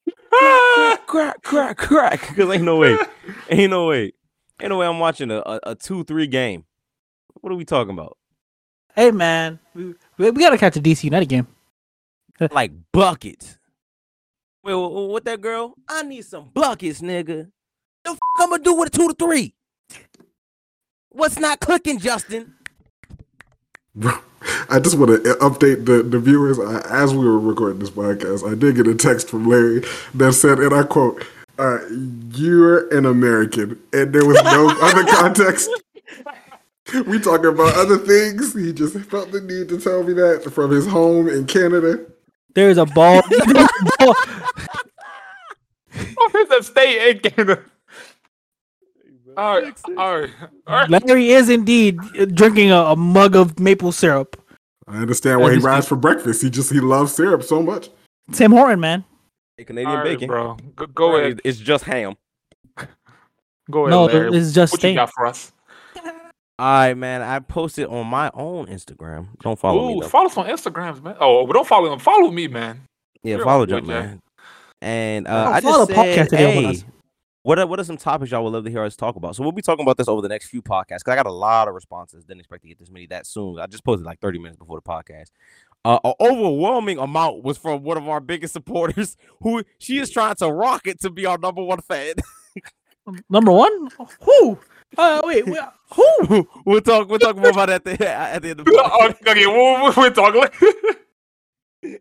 [0.31, 2.29] Crack, crack, crack, crack.
[2.29, 2.97] Because ain't no way.
[3.51, 4.13] Ain't no way.
[4.61, 6.65] Ain't no way I'm watching a, a, a 2 3 game.
[7.41, 8.17] What are we talking about?
[8.95, 9.59] Hey, man.
[9.75, 11.47] We, we, we got to catch a DC United game.
[12.53, 13.59] Like buckets.
[14.63, 15.75] Wait, wha- wha- what that girl?
[15.89, 17.51] I need some buckets, nigga.
[18.05, 19.53] The f- I'm gonna do with a 2 to 3.
[21.09, 22.55] What's not clicking, Justin?
[23.97, 24.13] Bro,
[24.71, 26.61] I just want to update the, the viewers.
[26.61, 29.83] I, as we were recording this podcast, I did get a text from Larry
[30.15, 31.25] that said, and I quote,
[31.59, 31.79] uh,
[32.35, 35.69] "You're an American," and there was no other context.
[37.07, 38.55] We talking about other things.
[38.55, 42.07] He just felt the need to tell me that from his home in Canada.
[42.55, 43.23] There's a ball.
[43.31, 43.69] there's a
[43.99, 44.15] ball.
[46.21, 47.63] Oh, it's a state in Canada.
[49.37, 50.31] All right, all right,
[50.67, 50.91] all right.
[50.91, 51.99] Larry is indeed
[52.35, 54.41] drinking a, a mug of maple syrup.
[54.89, 56.43] I understand why he rides for breakfast.
[56.43, 57.91] He just he loves syrup so much.
[58.33, 59.05] Tim Horton, man.
[59.57, 60.27] Hey, Canadian All right, bacon.
[60.29, 60.57] bro.
[60.75, 61.41] Go, go ahead.
[61.45, 62.17] It's just ham.
[63.71, 63.91] Go ahead.
[63.91, 64.37] No, Larry.
[64.37, 64.95] it's just what steak.
[64.95, 65.53] you got for us?
[66.59, 67.23] All right, man.
[67.23, 69.29] I posted on my own Instagram.
[69.43, 70.09] Don't follow me though.
[70.09, 71.17] follow us on Instagrams, man.
[71.21, 72.01] Oh, but don't follow him.
[72.01, 72.83] Follow me, man.
[73.23, 74.21] Yeah, You're follow a boy, Jump Man.
[74.81, 76.85] And uh, I just the said, podcast today on hey, us.
[77.43, 79.37] what are, what are some topics y'all would love to hear us talk about?
[79.37, 81.05] So we'll be talking about this over the next few podcasts.
[81.05, 82.25] Cause I got a lot of responses.
[82.25, 83.61] Didn't expect to get this many that soon.
[83.61, 85.31] I just posted like 30 minutes before the podcast.
[85.85, 90.35] Uh, an overwhelming amount was from one of our biggest supporters, who she is trying
[90.37, 92.15] to rocket to be our number one fan.
[93.31, 93.89] Number one?
[94.21, 94.59] Who?
[94.97, 95.61] Uh, wait, wait,
[95.95, 96.49] who?
[96.65, 97.09] we'll talk.
[97.09, 99.29] We'll talk more about that at the, at the end of the Oh, podcast.
[99.29, 100.95] okay, we'll, we're talking.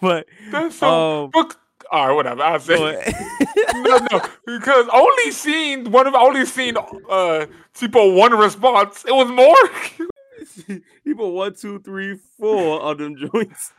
[0.00, 1.24] But That's so.
[1.24, 1.58] um, Look,
[1.90, 2.42] all right, whatever.
[2.42, 2.76] I'll say.
[3.04, 6.76] but- no, no, because only seen one of only seen
[7.10, 7.46] uh
[7.78, 9.04] people one response.
[9.06, 10.78] It was more.
[11.04, 13.72] people one, two, three, four of them joints.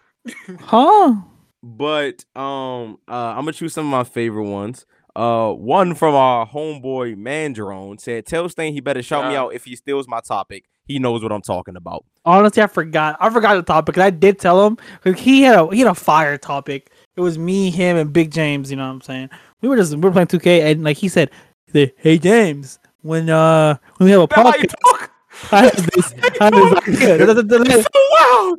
[0.62, 1.16] Huh?
[1.64, 4.86] But um, uh, I'm gonna choose some of my favorite ones.
[5.16, 9.66] Uh, one from our homeboy Mandrone said, "Tell Stain he better shout me out if
[9.66, 10.66] he steals my topic.
[10.86, 13.18] He knows what I'm talking about." Honestly, I forgot.
[13.20, 13.98] I forgot the topic.
[14.00, 16.90] I did tell him 'cause he had a he had a fire topic.
[17.16, 18.72] It was me, him, and Big James.
[18.72, 19.30] You know what I'm saying?
[19.62, 21.30] We were just we were playing 2K, and like he said,
[21.72, 25.12] "Hey James, when uh when we have a podcast, talk.
[25.52, 27.88] I have this, I have this.
[28.12, 28.58] Wow.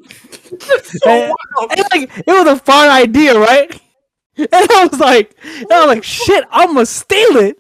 [0.83, 1.73] So And- wild.
[1.73, 3.81] And, like it was a fun idea, right?
[4.39, 7.57] And I was like, and I was like, shit, I'm gonna steal it.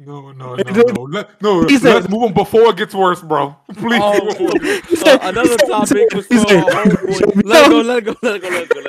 [0.00, 1.02] No, no, no, then- no.
[1.02, 3.56] Let, no, He said- let's move on before it gets worse, bro.
[3.74, 4.00] Please.
[4.02, 4.60] Oh, move on.
[4.60, 7.44] He Uh, another he said- topic was said, homeboy.
[7.44, 8.80] Let it go, let it go, let it go, let it go,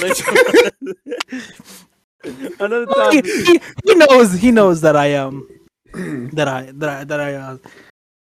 [0.00, 0.92] let it go.
[0.92, 1.50] Let
[2.54, 2.64] go.
[2.64, 3.26] Another topic.
[3.26, 5.46] he, he knows he knows that I um
[6.32, 7.58] that I that I that I uh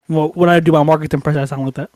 [0.09, 1.89] well when I do my marketing press I sound like that.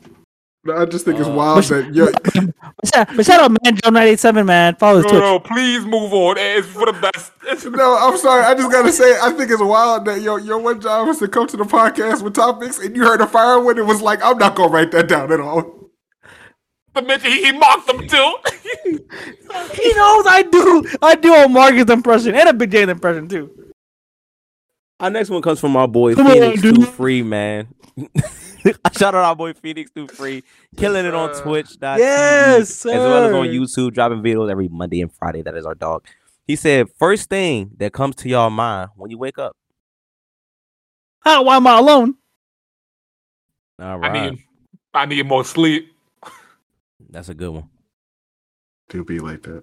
[0.76, 3.90] I just think it's Uh, wild that yo, But shout, but shout out, man, Joe
[3.90, 4.74] nine eight seven, man.
[4.76, 5.22] Follow his No, Twitch.
[5.22, 6.36] no, please move on.
[6.38, 7.32] It's for the best.
[7.50, 8.44] It's No, I'm sorry.
[8.44, 11.28] I just gotta say, I think it's wild that your your one job was to
[11.28, 13.78] come to the podcast with topics, and you heard a fire one.
[13.78, 15.90] It was like, I'm not gonna write that down at all.
[16.94, 18.36] the mention he, he mocked them too.
[19.72, 20.84] He knows I do.
[21.00, 23.50] I do a Marcus impression and a Big J impression too.
[25.00, 26.74] Our next one comes from our boy Come on, Phoenix dude.
[26.76, 27.68] Too Free, man.
[28.96, 30.42] Shout out our boy Phoenix Too Free,
[30.76, 31.34] killing it on.
[31.42, 31.76] Twitch.
[31.80, 33.46] Yes, as well as on.
[33.46, 35.42] YouTube, dropping videos every Monday and Friday.
[35.42, 36.06] That is our dog.
[36.46, 39.56] He said, first thing that comes to y'all mind when you wake up.
[41.24, 42.14] Ah, why am I alone?
[43.80, 44.44] All I need,
[44.94, 45.92] I need more sleep.
[47.10, 47.68] that's a good one.
[48.88, 49.62] Do be like that.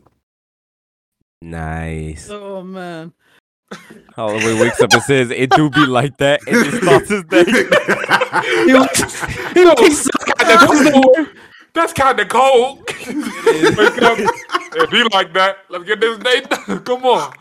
[1.42, 2.30] Nice.
[2.30, 3.14] Oh man.
[4.16, 7.44] Holloway wakes up and says, "It do be like that," and just starts his day.
[8.66, 11.32] He was- he was- Kinda.
[11.74, 12.80] That's kind of cold.
[12.88, 14.18] Wake up.
[14.78, 16.80] If he like that, let's get this day done.
[16.84, 17.34] Come on.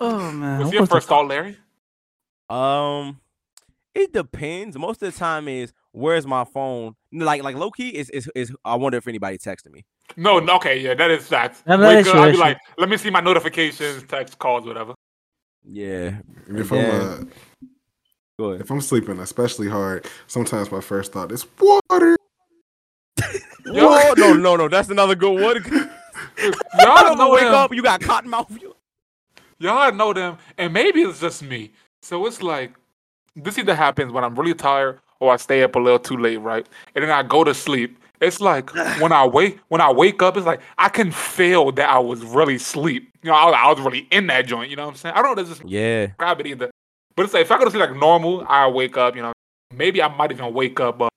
[0.00, 0.60] oh man.
[0.60, 1.56] What's your was first thought, Larry?
[2.48, 3.18] Um,
[3.96, 4.76] it depends.
[4.78, 6.94] Most of the time is where's my phone?
[7.12, 8.54] Like like low key is is is.
[8.64, 9.84] I wonder if anybody texted me.
[10.16, 11.62] No, no, okay, yeah, that is facts.
[11.66, 14.64] Yeah, that Wake is up, I'll be like, let me see my notifications, text, calls,
[14.66, 14.94] whatever.
[15.64, 16.18] Yeah.
[16.48, 16.78] If Yeah.
[16.78, 17.24] I'm uh,
[18.38, 18.60] Go ahead.
[18.60, 22.16] if I'm sleeping especially hard, sometimes my first thought is water.
[23.66, 24.68] Yo, no, no, no.
[24.68, 25.64] That's another good one.
[26.78, 27.54] Y'all don't know wake them.
[27.54, 27.74] up.
[27.74, 28.50] You got cotton mouth.
[29.58, 31.72] Y'all know them, and maybe it's just me.
[32.02, 32.72] So it's like
[33.36, 36.38] this either happens when I'm really tired or I stay up a little too late,
[36.38, 36.66] right?
[36.94, 37.98] And then I go to sleep.
[38.20, 41.88] It's like when I wake when I wake up, it's like I can feel that
[41.88, 43.10] I was really asleep.
[43.22, 44.70] You know, I, was- I was really in that joint.
[44.70, 45.14] You know what I'm saying?
[45.14, 45.42] I don't know.
[45.42, 46.06] This Yeah.
[46.06, 46.70] describe it either.
[47.14, 49.16] But it's like if I go to sleep like normal, I wake up.
[49.16, 49.32] You know,
[49.74, 51.08] maybe I might even wake up uh,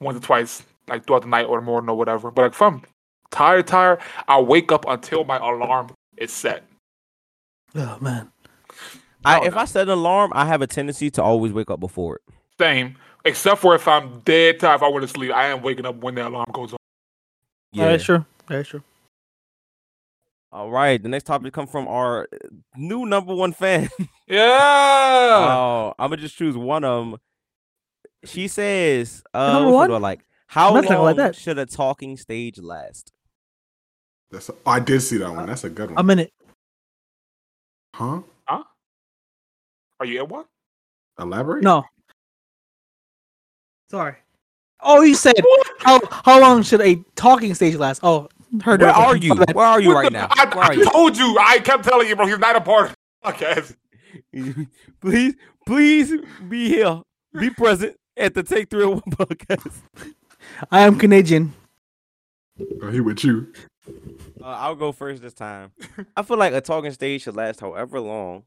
[0.00, 2.30] once or twice, like throughout the night or morning or whatever.
[2.30, 2.82] But like if I'm
[3.30, 6.64] tired, tired, I wake up until my alarm is set.
[7.74, 8.30] Oh man.
[9.24, 9.60] I, if no.
[9.60, 12.22] I set an alarm, I have a tendency to always wake up before it.
[12.60, 14.76] Same, except for if I'm dead tired.
[14.76, 16.78] If I want to sleep, I am waking up when the alarm goes on.
[17.72, 17.86] Yeah.
[17.86, 18.24] That's true.
[18.48, 18.82] That's true.
[20.52, 21.02] All right.
[21.02, 22.28] The next topic comes from our
[22.76, 23.88] new number one fan.
[24.28, 24.48] Yeah.
[24.50, 27.20] Oh, I'm gonna just choose one of them.
[28.24, 30.00] She says, uh, Number what's one?
[30.00, 31.36] like how I'm not talking long about that.
[31.36, 33.12] should a talking stage last?
[34.30, 35.46] That's oh, I did see that one.
[35.46, 35.98] That's a good one.
[35.98, 36.32] A minute.
[37.94, 38.22] huh?
[40.02, 40.46] Are you at one?
[41.16, 41.62] Elaborate.
[41.62, 41.84] No.
[43.88, 44.16] Sorry.
[44.80, 45.34] Oh, you said
[45.78, 48.00] how how long should a talking stage last?
[48.02, 48.26] Oh,
[48.64, 48.96] heard Where that.
[48.96, 49.32] are you?
[49.36, 49.44] My.
[49.52, 50.28] Where are you What right the- now?
[50.32, 50.84] I, Where are I you?
[50.90, 51.36] told you.
[51.38, 52.26] I kept telling you, bro.
[52.26, 53.76] He's not a part of the podcast.
[55.00, 55.34] please,
[55.66, 56.12] please
[56.48, 57.00] be here.
[57.38, 59.82] Be present at the Take Three One podcast.
[60.72, 61.54] I am Canadian.
[62.82, 63.52] Oh, he with you.
[64.42, 65.70] Uh, I'll go first this time.
[66.16, 68.42] I feel like a talking stage should last however long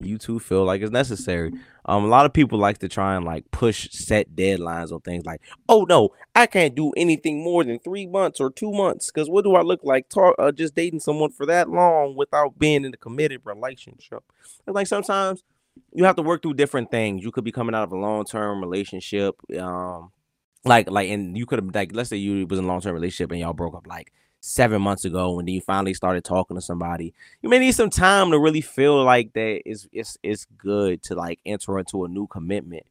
[0.00, 1.52] you two feel like it's necessary.
[1.84, 5.24] Um, a lot of people like to try and like push set deadlines on things
[5.24, 9.28] like, oh no, I can't do anything more than three months or two months because
[9.28, 12.84] what do I look like talk, uh, just dating someone for that long without being
[12.84, 14.22] in a committed relationship?
[14.66, 15.42] And like sometimes
[15.92, 17.24] you have to work through different things.
[17.24, 20.12] You could be coming out of a long term relationship, um,
[20.64, 22.94] like like and you could have like let's say you was in a long term
[22.94, 26.56] relationship and y'all broke up like seven months ago and then you finally started talking
[26.56, 27.12] to somebody
[27.42, 31.14] you may need some time to really feel like that it's it's it's good to
[31.14, 32.84] like enter into a new commitment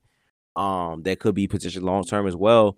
[0.56, 2.78] um that could be potentially long term as well.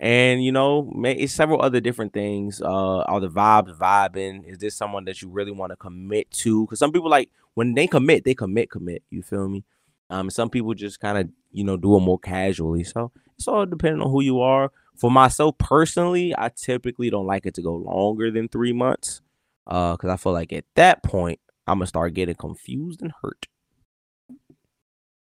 [0.00, 4.46] And you know it's several other different things uh are the vibes vibing.
[4.46, 6.64] Is this someone that you really want to commit to?
[6.64, 9.02] Because some people like when they commit they commit commit.
[9.10, 9.64] You feel me
[10.10, 13.48] um and some people just kind of you know do it more casually so it's
[13.48, 17.62] all depending on who you are for myself personally, I typically don't like it to
[17.62, 19.22] go longer than three months.
[19.66, 23.46] Uh, because I feel like at that point I'm gonna start getting confused and hurt.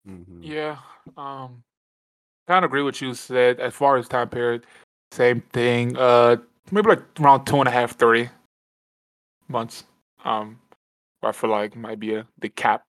[0.07, 0.39] Mhm.
[0.41, 0.77] Yeah.
[1.17, 1.63] Um,
[2.47, 4.65] kind of agree with you said as far as time period.
[5.11, 5.97] Same thing.
[5.97, 6.37] Uh,
[6.71, 8.29] maybe like around two and a half, three
[9.47, 9.83] months.
[10.23, 10.59] Um,
[11.21, 12.83] I feel like might be a the cap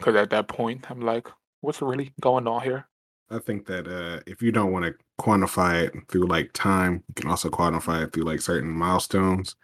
[0.00, 1.28] because at that point I'm like,
[1.60, 2.86] what's really going on here?
[3.30, 7.14] I think that uh, if you don't want to quantify it through like time, you
[7.14, 9.54] can also quantify it through like certain milestones.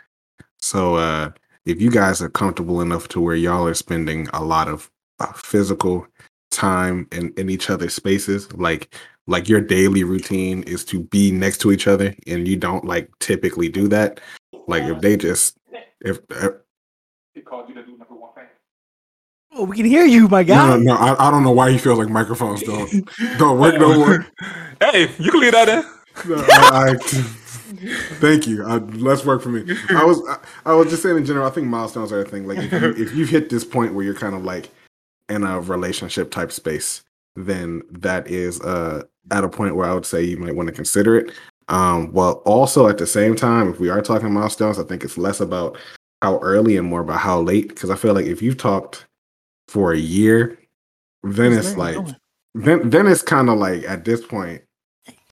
[0.59, 1.31] So uh,
[1.65, 5.33] if you guys are comfortable enough to where y'all are spending a lot of uh,
[5.33, 6.07] physical
[6.51, 8.95] time in, in each other's spaces, like
[9.27, 13.11] like your daily routine is to be next to each other, and you don't like
[13.19, 14.21] typically do that.
[14.69, 15.57] Like if they just
[16.03, 16.51] if uh,
[19.59, 20.69] Oh, we can hear you, my guy.
[20.69, 22.91] no, no I, I don't know why he feels like microphones don't
[23.39, 24.27] don't work no more.
[24.79, 25.83] Hey, you can leave that in.
[26.29, 26.95] No, I, I,
[28.21, 28.63] thank you.
[28.67, 29.75] I, less work for me.
[29.89, 31.47] I was I, I was just saying in general.
[31.47, 32.47] I think milestones are a thing.
[32.47, 34.69] Like if, you, if you've hit this point where you're kind of like
[35.31, 37.03] in a relationship type space,
[37.37, 40.75] then that is uh at a point where I would say you might want to
[40.75, 41.33] consider it.
[41.69, 45.17] Um, well, also at the same time, if we are talking milestones, I think it's
[45.17, 45.79] less about
[46.21, 47.69] how early and more about how late.
[47.69, 49.07] Because I feel like if you've talked
[49.69, 50.59] for a year,
[51.23, 52.17] then What's it's like doing?
[52.55, 54.63] then then it's kind of like at this point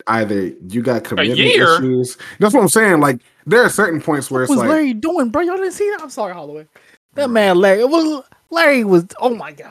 [0.08, 4.40] either you got commitment issues that's what i'm saying like there are certain points where
[4.40, 5.42] What it's was like Larry doing, bro?
[5.42, 6.02] Y'all didn't see that?
[6.02, 6.66] I'm sorry, Holloway.
[7.14, 7.80] That man, Larry.
[7.80, 9.04] It was Larry was.
[9.20, 9.70] Oh my god.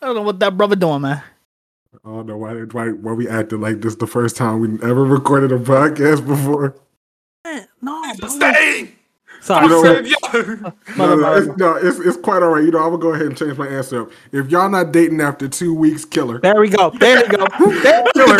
[0.00, 1.20] I don't know what that brother doing, man.
[2.04, 5.04] i don't know why, why why we acted like this the first time we ever
[5.04, 6.76] recorded a podcast before
[7.44, 8.28] Man, no, bro.
[8.28, 8.94] Stay.
[9.42, 10.08] Sorry, I know sorry.
[10.08, 10.54] said, yeah.
[10.96, 13.12] no, Mother- no, it's, no it's, it's quite all right you know i'm gonna go
[13.12, 16.60] ahead and change my answer up if y'all not dating after two weeks killer There
[16.60, 16.90] we go.
[16.90, 17.46] There we go.
[17.82, 18.38] There killer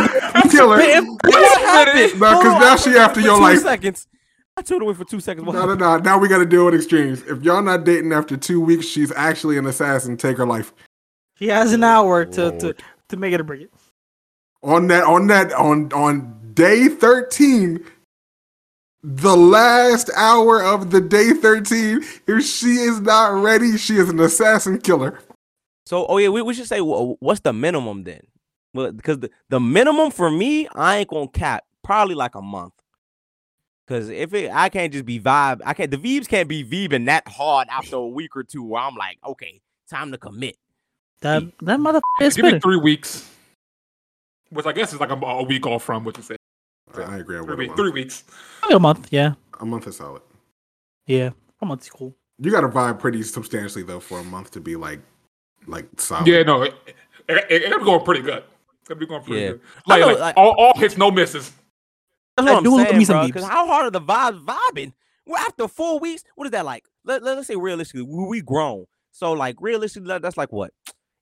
[0.48, 2.20] killer Man, What happened?
[2.20, 3.58] No, 'cause Hold on, now she after your for two life.
[3.60, 4.06] seconds.
[4.56, 5.44] I tuned away for two seconds.
[5.46, 5.80] What no no happened?
[5.80, 9.10] no now we gotta deal with extremes if y'all not dating after two weeks she's
[9.12, 10.72] actually an assassin take her life
[11.34, 12.74] She has an hour to to,
[13.08, 13.72] to make it or break it.
[14.62, 17.84] on that on that on on day 13
[19.02, 24.20] the last hour of the day 13 if she is not ready she is an
[24.20, 25.18] assassin killer
[25.86, 28.20] So, oh yeah, we, we should say wha- what's the minimum then?
[28.74, 32.72] Well, because the, the minimum for me, I ain't gonna cap probably like a month.
[33.88, 35.60] Cause if it, I can't just be vibe.
[35.66, 35.90] I can't.
[35.90, 38.62] The Vibes can't be vibing that hard after a week or two.
[38.62, 40.56] Where I'm like, okay, time to commit.
[41.20, 43.28] That that motherfucker is Give me three weeks.
[44.50, 46.36] Which I guess is like a, a week off from what you said.
[46.98, 47.94] I agree Three, with week, three month.
[47.94, 48.24] weeks.
[48.70, 50.22] A month, yeah, a month is solid
[51.06, 51.30] yeah.
[51.60, 52.14] A month's cool.
[52.38, 55.00] you gotta vibe pretty substantially though for a month to be like
[55.66, 56.74] like solid Yeah, no, it,
[57.28, 58.44] it, it, it'll be going pretty good.
[58.84, 59.48] It'll be going pretty Yeah.
[59.50, 59.60] good.
[59.86, 61.52] Like, know, like, like- all, all hits, no misses.
[62.36, 63.26] That's what I'm do a saying, me some bro.
[63.26, 64.92] Because how hard are the vibes vibing?
[65.26, 66.84] Well, after four weeks, what is that like?
[67.04, 68.86] Let, let, us say realistically, we, we grown.
[69.12, 70.72] So like realistically, that's like what?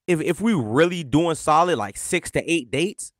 [0.06, 3.12] If if we really doing solid, like six to eight dates.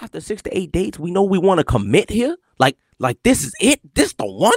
[0.00, 2.36] After six to eight dates, we know we want to commit here.
[2.58, 3.80] Like like this is it.
[3.94, 4.52] This the one.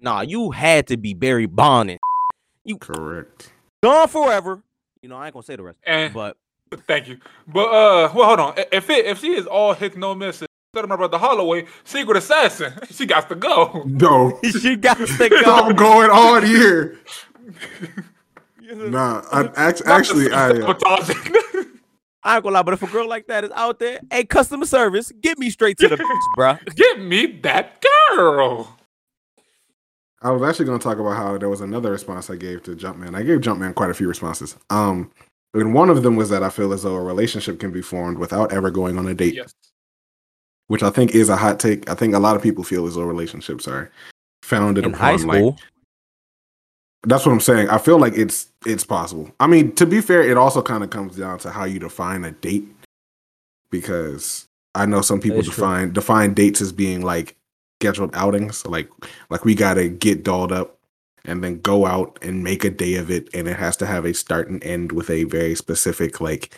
[0.00, 2.00] Nah, you had to be Barry Bond and
[2.80, 4.62] correct gone forever.
[5.02, 6.36] You know, I ain't gonna say the rest, And but
[6.86, 7.18] thank you.
[7.46, 8.54] But uh, well, hold on.
[8.72, 12.16] If it if she is all hits, no misses, instead of my brother Holloway, Secret
[12.16, 13.82] Assassin, she got to go.
[13.86, 15.72] no she got to something go.
[15.72, 16.98] going on here
[18.68, 21.32] nah I, act- actually i uh, Sabotaging.
[22.26, 24.66] I ain't gonna lie, but if a girl like that is out there, hey, customer
[24.66, 26.74] service, get me straight to the bitch, bruh.
[26.74, 28.76] Get me that girl.
[30.22, 32.74] I was actually going to talk about how there was another response I gave to
[32.74, 33.14] Jumpman.
[33.14, 34.56] I gave Jumpman quite a few responses.
[34.70, 35.10] Um,
[35.54, 38.18] and one of them was that I feel as though a relationship can be formed
[38.18, 39.52] without ever going on a date, Yes.
[40.68, 41.88] which I think is a hot take.
[41.88, 43.90] I think a lot of people feel as though relationships are
[44.42, 45.58] founded In upon high like school,
[47.06, 47.68] that's what I'm saying.
[47.70, 49.30] I feel like it's it's possible.
[49.40, 52.24] I mean, to be fair, it also kind of comes down to how you define
[52.24, 52.66] a date,
[53.70, 55.54] because I know some people is true.
[55.54, 57.36] define define dates as being like
[57.80, 58.90] scheduled outings, like
[59.30, 60.78] like we gotta get dolled up
[61.24, 64.04] and then go out and make a day of it, and it has to have
[64.04, 66.56] a start and end with a very specific like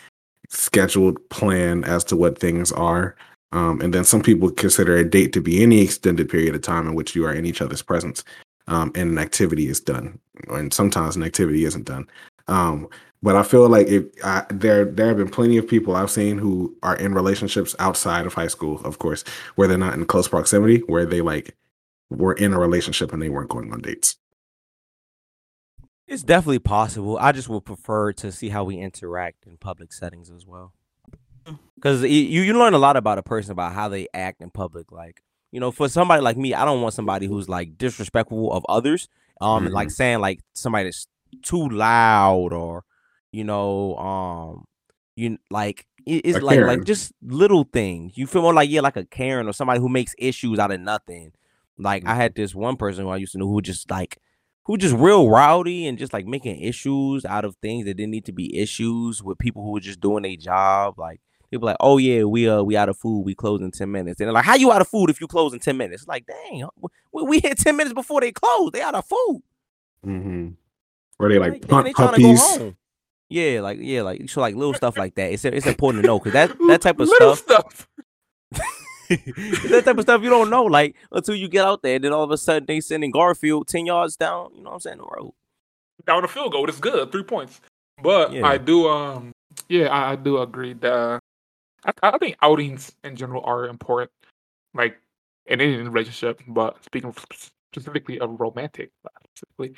[0.49, 3.15] scheduled plan as to what things are.
[3.51, 6.87] Um, and then some people consider a date to be any extended period of time
[6.87, 8.23] in which you are in each other's presence
[8.69, 12.07] um, and an activity is done, and sometimes an activity isn't done.
[12.47, 12.87] Um,
[13.21, 16.37] but I feel like if I, there there have been plenty of people I've seen
[16.37, 19.23] who are in relationships outside of high school, of course,
[19.55, 21.57] where they're not in close proximity, where they like
[22.09, 24.17] were in a relationship and they weren't going on dates.
[26.07, 27.17] it's definitely possible.
[27.19, 30.73] I just would prefer to see how we interact in public settings as well.
[31.75, 34.91] Because you you learn a lot about a person about how they act in public.
[34.91, 35.21] Like
[35.51, 39.07] you know, for somebody like me, I don't want somebody who's like disrespectful of others.
[39.41, 41.07] Um, and, like saying like somebody that's
[41.43, 42.83] too loud or
[43.31, 44.65] you know, um,
[45.15, 46.67] you like it's A like Karen.
[46.67, 48.17] like just little things.
[48.17, 50.79] You feel more like yeah, like a Karen or somebody who makes issues out of
[50.81, 51.31] nothing.
[51.77, 54.17] Like I had this one person who I used to know who just like
[54.65, 58.25] who just real rowdy and just like making issues out of things that didn't need
[58.25, 60.99] to be issues with people who were just doing their job.
[60.99, 61.21] Like
[61.51, 64.19] people like, oh yeah, we uh we out of food, we close in ten minutes.
[64.19, 66.07] And they're like, how you out of food if you close in ten minutes?
[66.07, 66.67] Like, dang,
[67.11, 68.71] we, we hit ten minutes before they close.
[68.71, 69.41] They out of food.
[70.05, 70.49] Mm-hmm.
[71.17, 72.59] Where they like Like, punt they puppies.
[73.29, 75.31] Yeah, like yeah, like so like little stuff like that.
[75.31, 77.87] It's it's important to know because that that type of Little stuff,
[78.51, 78.59] stuff.
[79.09, 81.95] that type of stuff you don't know like until you get out there.
[81.95, 84.51] And then all of a sudden they sending Garfield ten yards down.
[84.55, 84.97] You know what I'm saying?
[84.97, 85.33] The road.
[86.07, 87.59] Down the field goal, it's good, three points.
[88.01, 88.47] But Yeah.
[88.47, 89.31] I do, um,
[89.67, 91.19] yeah, I, I do agree that
[91.85, 94.11] I, I think outings in general are important.
[94.73, 94.97] like
[95.47, 97.13] in any relationship, but speaking
[97.73, 98.91] specifically of romantic,
[99.35, 99.75] specifically,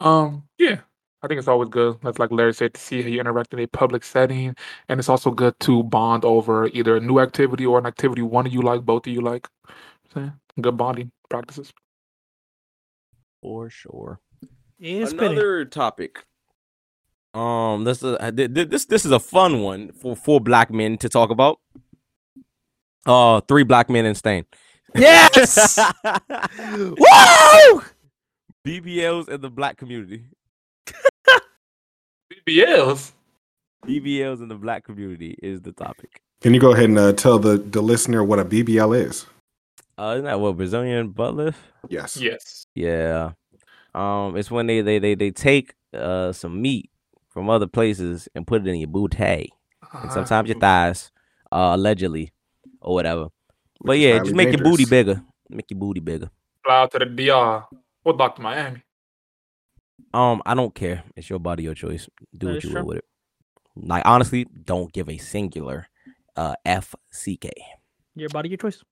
[0.00, 0.80] um, yeah,
[1.22, 1.98] I think it's always good.
[2.02, 4.54] That's like Larry said to see how you interact in a public setting,
[4.88, 8.46] and it's also good to bond over either a new activity or an activity one
[8.46, 9.48] of you like, both of you like.
[10.12, 10.30] So,
[10.60, 11.72] good bonding practices.
[13.42, 14.20] For sure.
[14.78, 15.32] It's spinning.
[15.32, 16.24] Another topic.
[17.36, 20.70] Um, this is uh, thi- thi- this this is a fun one for four black
[20.70, 21.60] men to talk about.
[23.04, 24.46] Uh, three black men in Stain.
[24.94, 25.78] Yes.
[26.66, 27.82] Woo!
[28.66, 30.24] BBLs in the black community.
[32.48, 33.12] BBLs.
[33.84, 36.22] BBLs in the black community is the topic.
[36.40, 39.26] Can you go ahead and uh, tell the, the listener what a BBL is?
[39.98, 41.58] Uh, isn't that what Brazilian butt lift?
[41.88, 42.16] Yes.
[42.16, 42.66] Yes.
[42.74, 43.32] Yeah.
[43.94, 46.90] Um, it's when they they they they take uh some meat
[47.36, 49.48] from other places and put it in your bootay
[49.82, 49.98] Uh-huh.
[50.04, 51.12] and sometimes your thighs,
[51.52, 52.32] uh, allegedly
[52.80, 53.28] or whatever.
[53.84, 55.20] But yeah, just make your booty bigger.
[55.50, 56.30] Make your booty bigger.
[56.64, 57.66] Fly out to the DR
[58.04, 58.40] or Dr.
[58.40, 58.82] Miami.
[60.14, 61.04] Um, I don't care.
[61.14, 62.08] It's your body, your choice.
[62.34, 62.80] Do That what is you true.
[62.80, 63.04] will with it.
[63.76, 65.88] Like honestly, don't give a singular
[66.36, 67.50] uh FCK.
[68.14, 68.82] Your body, your choice.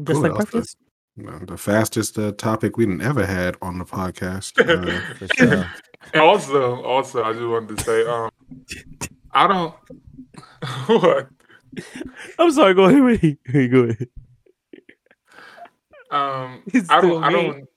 [0.00, 0.76] Just Ooh, like that was preference.
[0.80, 4.58] No, the fastest uh, topic we've ever had on the podcast.
[4.58, 5.70] Uh, sure.
[6.16, 8.28] Also, also, I just wanted to say, um,
[9.32, 9.74] I don't.
[10.88, 11.28] what?
[12.40, 12.74] I'm sorry.
[12.74, 13.04] Go ahead.
[13.04, 14.08] Wait, wait, go ahead.
[16.10, 17.68] Um, It's I don't, I don't,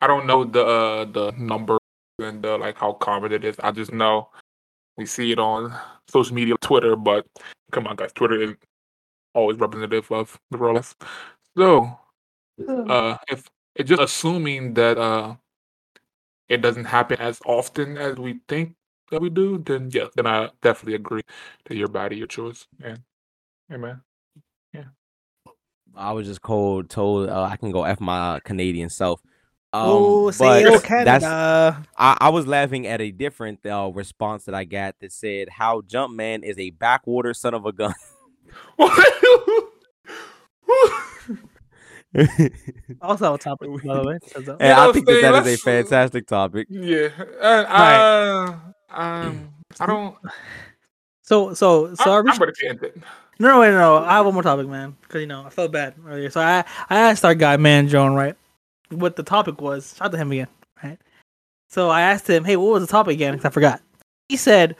[0.00, 1.78] I don't know the uh, the number
[2.18, 3.56] and uh, like how common it is.
[3.60, 4.30] I just know
[4.96, 5.72] we see it on
[6.08, 6.96] social media, Twitter.
[6.96, 7.24] But
[7.70, 8.54] come on, guys, Twitter is
[9.32, 10.96] always representative of the real life.
[11.56, 11.96] So,
[12.66, 15.36] uh, if it's just assuming that uh,
[16.48, 18.74] it doesn't happen as often as we think
[19.10, 21.22] that we do, then yeah, then I definitely agree
[21.66, 22.66] to your body, your choice.
[22.82, 23.02] And
[23.72, 24.02] amen.
[24.72, 24.84] Yeah,
[25.94, 29.22] I was just cold told uh, I can go f my Canadian self.
[29.70, 31.84] Um, oh, but say that's Canada.
[31.96, 35.82] I, I was laughing at a different uh, response that I got that said how
[35.82, 37.94] Jumpman is a backwater son of a gun.
[42.14, 42.50] and
[43.02, 44.18] Also a topic, by the way.
[44.26, 44.56] says that.
[44.60, 46.66] Yeah, I think that that is a fantastic topic.
[46.70, 47.08] Yeah,
[47.40, 48.56] and I,
[48.90, 50.16] um, I don't.
[51.22, 52.96] So, so, so I I, I'm reached ready to end it.
[53.38, 54.04] No, no, wait, no, no.
[54.04, 54.96] I have one more topic, man.
[55.02, 56.30] Because you know I felt bad earlier.
[56.30, 58.34] So I, I asked our guy, man, Joan, right,
[58.90, 59.94] what the topic was.
[59.96, 60.48] Shout out to him again,
[60.82, 60.98] right?
[61.68, 63.34] So I asked him, hey, what was the topic again?
[63.34, 63.82] Because I forgot.
[64.30, 64.74] He said,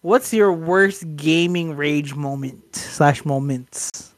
[0.00, 4.14] "What's your worst gaming rage moment slash moments?"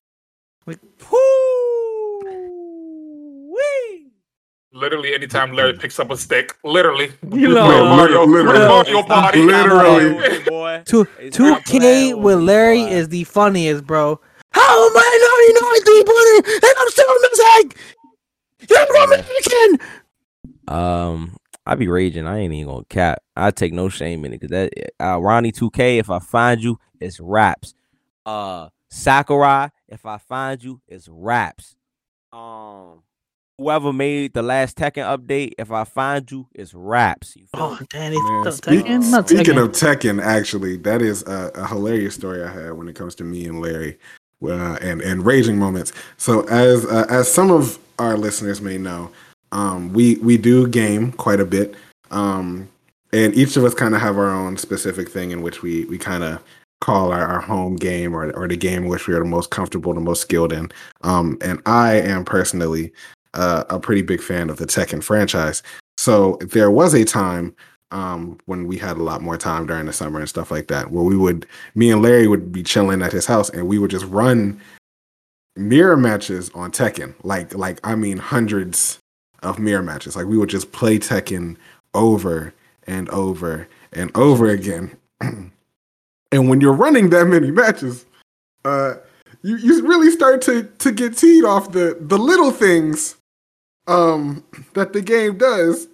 [4.74, 9.02] Literally, anytime Larry picks up a stick, literally, You with know, Mario, literally, with Mario
[9.02, 9.42] Party.
[9.42, 10.12] Literally.
[10.14, 10.82] Mario, boy.
[10.86, 12.90] Two two not K with Larry boy.
[12.90, 14.18] is the funniest, bro.
[14.52, 17.72] How am I not you know three pointer and I'm still missing?
[18.70, 19.88] You're American.
[20.68, 22.26] Um, I be raging.
[22.26, 23.22] I ain't even gonna cap.
[23.36, 25.98] I take no shame in it because that uh, Ronnie 2K.
[25.98, 27.74] If I find you, it's raps.
[28.24, 29.68] Uh, Sakurai.
[29.88, 31.76] If I find you, it's raps.
[32.32, 33.02] Um,
[33.58, 35.52] whoever made the last Tekken update.
[35.58, 37.36] If I find you, it's raps.
[37.36, 37.86] You Oh, me?
[37.90, 39.10] damn, he's Man, speak- Tekken?
[39.10, 39.62] Not speaking Tekken.
[39.64, 43.24] of Tekken, actually, that is a, a hilarious story I had when it comes to
[43.24, 43.98] me and Larry,
[44.44, 45.92] uh, and and raging moments.
[46.16, 49.10] So as uh, as some of our listeners may know,
[49.52, 51.74] um, we we do game quite a bit,
[52.10, 52.68] um,
[53.12, 55.98] and each of us kind of have our own specific thing in which we we
[55.98, 56.42] kind of
[56.80, 59.50] call our, our home game or or the game in which we are the most
[59.50, 60.68] comfortable, the most skilled in.
[61.02, 62.92] Um, and I am personally
[63.34, 65.62] uh, a pretty big fan of the Tekken franchise.
[65.96, 67.54] So there was a time
[67.90, 70.90] um, when we had a lot more time during the summer and stuff like that,
[70.90, 73.90] where we would, me and Larry would be chilling at his house and we would
[73.90, 74.60] just run
[75.56, 77.14] mirror matches on Tekken.
[77.22, 78.98] Like, like I mean, hundreds
[79.42, 80.16] of mirror matches.
[80.16, 81.56] Like we would just play Tekken
[81.94, 82.54] over
[82.86, 84.96] and over and over again.
[85.20, 85.52] and
[86.32, 88.06] when you're running that many matches,
[88.64, 88.94] uh,
[89.42, 93.16] you you really start to to get teed off the the little things
[93.86, 95.88] um that the game does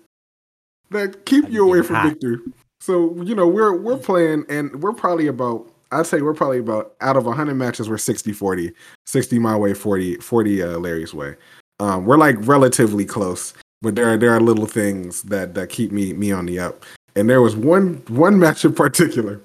[0.90, 2.38] that keep you away from victory.
[2.80, 6.94] So you know we're we're playing and we're probably about I'd say we're probably about
[7.00, 8.72] out of 100 matches we're 60 40
[9.06, 11.36] 60 my way 40 40 uh, Larry's way.
[11.80, 15.92] Um, we're like relatively close, but there are there are little things that that keep
[15.92, 16.84] me me on the up.
[17.16, 19.40] And there was one one match in particular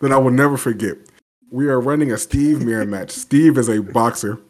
[0.00, 0.96] that I will never forget.
[1.50, 3.10] We are running a Steve mirror match.
[3.10, 4.40] Steve is a boxer.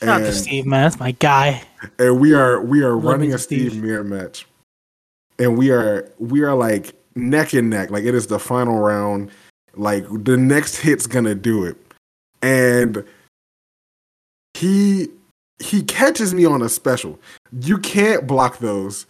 [0.00, 0.82] Shout out to Steve, man.
[0.82, 1.62] That's my guy.
[1.98, 3.82] and we are we are Love running a Steve Steve.
[3.82, 4.46] mirror match,
[5.38, 9.30] and we are we are like neck and neck, like it is the final round.
[9.76, 11.76] Like the next hit's gonna do it,
[12.42, 13.04] and
[14.54, 15.08] he
[15.60, 17.18] he catches me on a special.
[17.60, 19.06] You can't block those.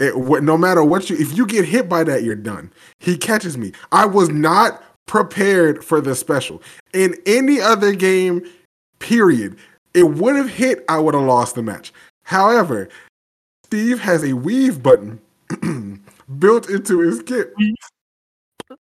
[0.00, 2.72] It, no matter what you, if you get hit by that, you're done.
[2.98, 3.72] He catches me.
[3.92, 6.60] I was not prepared for the special.
[6.92, 8.44] In any other game,
[8.98, 9.56] period,
[9.94, 10.84] it would have hit.
[10.88, 11.92] I would have lost the match.
[12.24, 12.88] However,
[13.64, 15.20] Steve has a weave button
[16.38, 17.54] built into his kit.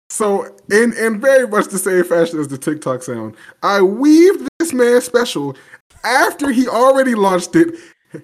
[0.09, 4.73] So, in in very much the same fashion as the TikTok sound, I weaved this
[4.73, 5.55] man special
[6.03, 7.75] after he already launched it,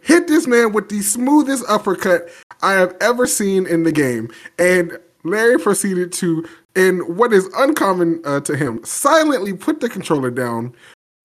[0.03, 2.29] hit this man with the smoothest uppercut
[2.61, 4.29] I have ever seen in the game.
[4.57, 10.29] And Larry proceeded to, in what is uncommon uh, to him, silently put the controller
[10.29, 10.75] down,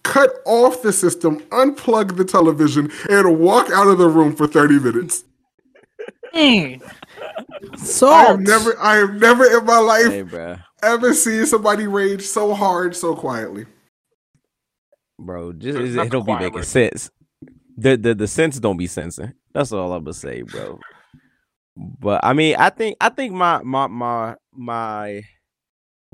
[0.04, 4.80] cut off the system, unplug the television, and walk out of the room for 30
[4.80, 5.24] minutes.
[6.32, 6.82] Dang.
[8.08, 10.22] I have never, I have never in my life Hey,
[10.82, 13.66] ever seen somebody rage so hard so quietly.
[15.18, 16.64] bro, just It's it, not it don't be making quiet.
[16.64, 17.10] sense.
[17.76, 19.34] The the the sense don't be sensing.
[19.52, 20.84] That's all I'm gonna say, bro.
[21.76, 25.22] But I mean, I think I think my my my my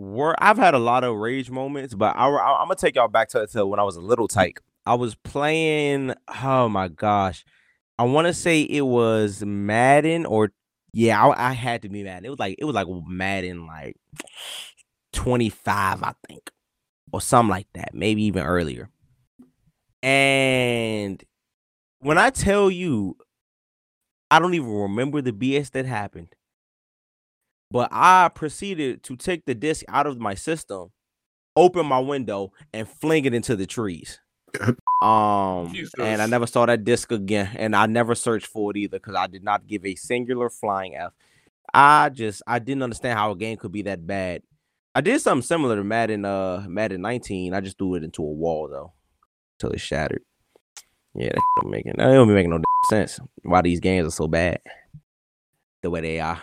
[0.00, 0.36] work.
[0.40, 3.28] I've had a lot of rage moments, but I, I, I'm gonna take y'all back
[3.30, 4.60] to, to when I was a little tyke.
[4.86, 6.14] I was playing.
[6.42, 7.44] Oh my gosh,
[7.98, 10.52] I want to say it was Madden or
[10.92, 12.24] yeah, I, I had to be Madden.
[12.24, 13.96] It was like it was like Madden like
[15.12, 16.50] 25, I think,
[17.12, 18.88] or something like that, maybe even earlier.
[20.02, 21.22] And
[22.00, 23.16] when I tell you,
[24.30, 26.34] I don't even remember the BS that happened.
[27.70, 30.90] But I proceeded to take the disc out of my system,
[31.54, 34.20] open my window, and fling it into the trees.
[35.02, 38.98] Um, and I never saw that disc again, and I never searched for it either
[38.98, 41.12] because I did not give a singular flying f.
[41.72, 44.42] I just I didn't understand how a game could be that bad.
[44.94, 47.54] I did something similar to Madden, uh, Madden 19.
[47.54, 48.92] I just threw it into a wall though,
[49.58, 50.22] till it shattered.
[51.14, 51.96] Yeah, that don't make it.
[51.96, 52.60] That don't be making no
[52.90, 53.20] sense.
[53.42, 54.60] Why these games are so bad,
[55.80, 56.42] the way they are.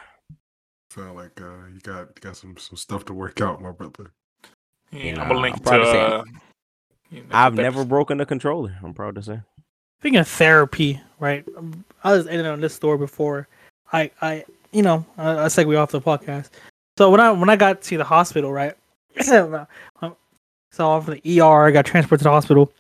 [0.94, 4.12] Sound like uh, you got you got some some stuff to work out, my brother.
[4.92, 5.70] Yeah, Nah, I'm gonna link I'm to.
[5.70, 6.24] proud to say Uh,
[7.12, 8.78] you know, I've that- never broken a controller.
[8.84, 9.42] I'm proud to say.
[10.00, 11.44] Speaking of therapy, right?
[11.58, 13.48] um, I was ending on this story before.
[13.92, 16.50] I, I, you know, I, I segue off the podcast.
[16.98, 18.74] So when I when I got to the hospital, right?
[19.22, 19.66] so
[20.80, 22.72] off from the ER, I got transported to the hospital.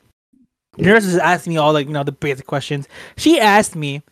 [0.77, 2.87] The nurse was asking me all like you know the basic questions.
[3.17, 4.03] She asked me,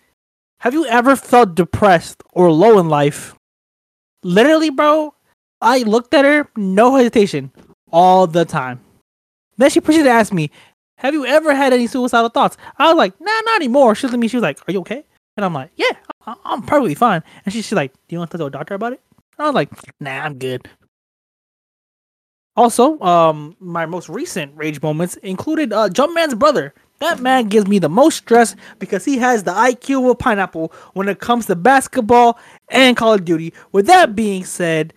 [0.59, 3.35] "Have you ever felt depressed or low in life?"
[4.25, 5.13] Literally, bro,
[5.61, 7.51] I looked at her, no hesitation,
[7.91, 8.79] all the time.
[9.57, 10.49] Then she proceeded to ask me,
[10.97, 12.57] have you ever had any suicidal thoughts?
[12.79, 13.93] I was like, nah, not anymore.
[13.93, 15.05] She looked at me, she was like, are you okay?
[15.37, 15.91] And I'm like, yeah,
[16.25, 17.21] I- I'm perfectly fine.
[17.45, 19.01] And she- she's like, do you want to talk to a doctor about it?
[19.37, 19.69] And I was like,
[19.99, 20.67] nah, I'm good.
[22.55, 26.73] Also, um, my most recent rage moments included uh, Jumpman's brother.
[26.99, 30.71] That man gives me the most stress because he has the IQ of a pineapple
[30.93, 32.39] when it comes to basketball
[32.69, 33.53] and Call of Duty.
[33.73, 34.93] With that being said,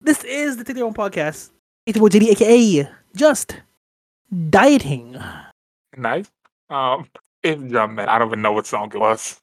[0.00, 1.50] this is the Take Their Own podcast.
[1.84, 3.56] It's with JD, aka Just
[4.50, 5.16] Dieting.
[5.96, 6.30] nice.
[6.70, 7.08] Um,
[7.42, 9.40] it's man, I don't even know what song it was.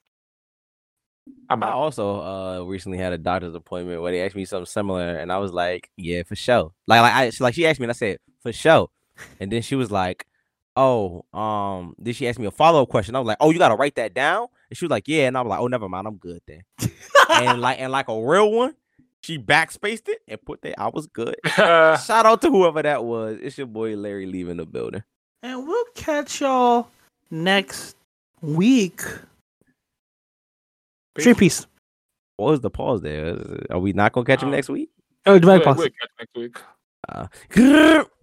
[1.48, 5.16] I'm I also uh recently had a doctor's appointment where they asked me something similar,
[5.16, 7.84] and I was like, "Yeah, for sure." Like, like I she- like she asked me,
[7.84, 8.88] and I said, "For sure."
[9.40, 10.26] And then she was like,
[10.76, 13.14] "Oh, um," then she asked me a follow up question.
[13.16, 15.36] I was like, "Oh, you gotta write that down?" And she was like, "Yeah," and
[15.38, 16.62] I was like, "Oh, never mind, I'm good then."
[17.30, 18.74] and like and like a real one,
[19.22, 20.78] she backspaced it and put that.
[20.80, 21.36] I was good.
[21.46, 23.38] Shout out to whoever that was.
[23.42, 25.02] It's your boy Larry leaving the building.
[25.42, 26.88] And we'll catch y'all
[27.30, 27.96] next
[28.40, 29.02] week.
[31.18, 31.66] Street peace.
[32.36, 33.38] What was the pause there?
[33.70, 34.90] Are we not gonna catch him Um, next week?
[35.26, 35.78] Oh, dramatic We'll- pause.
[35.78, 36.56] we'll catch next week.
[37.08, 38.04] Uh,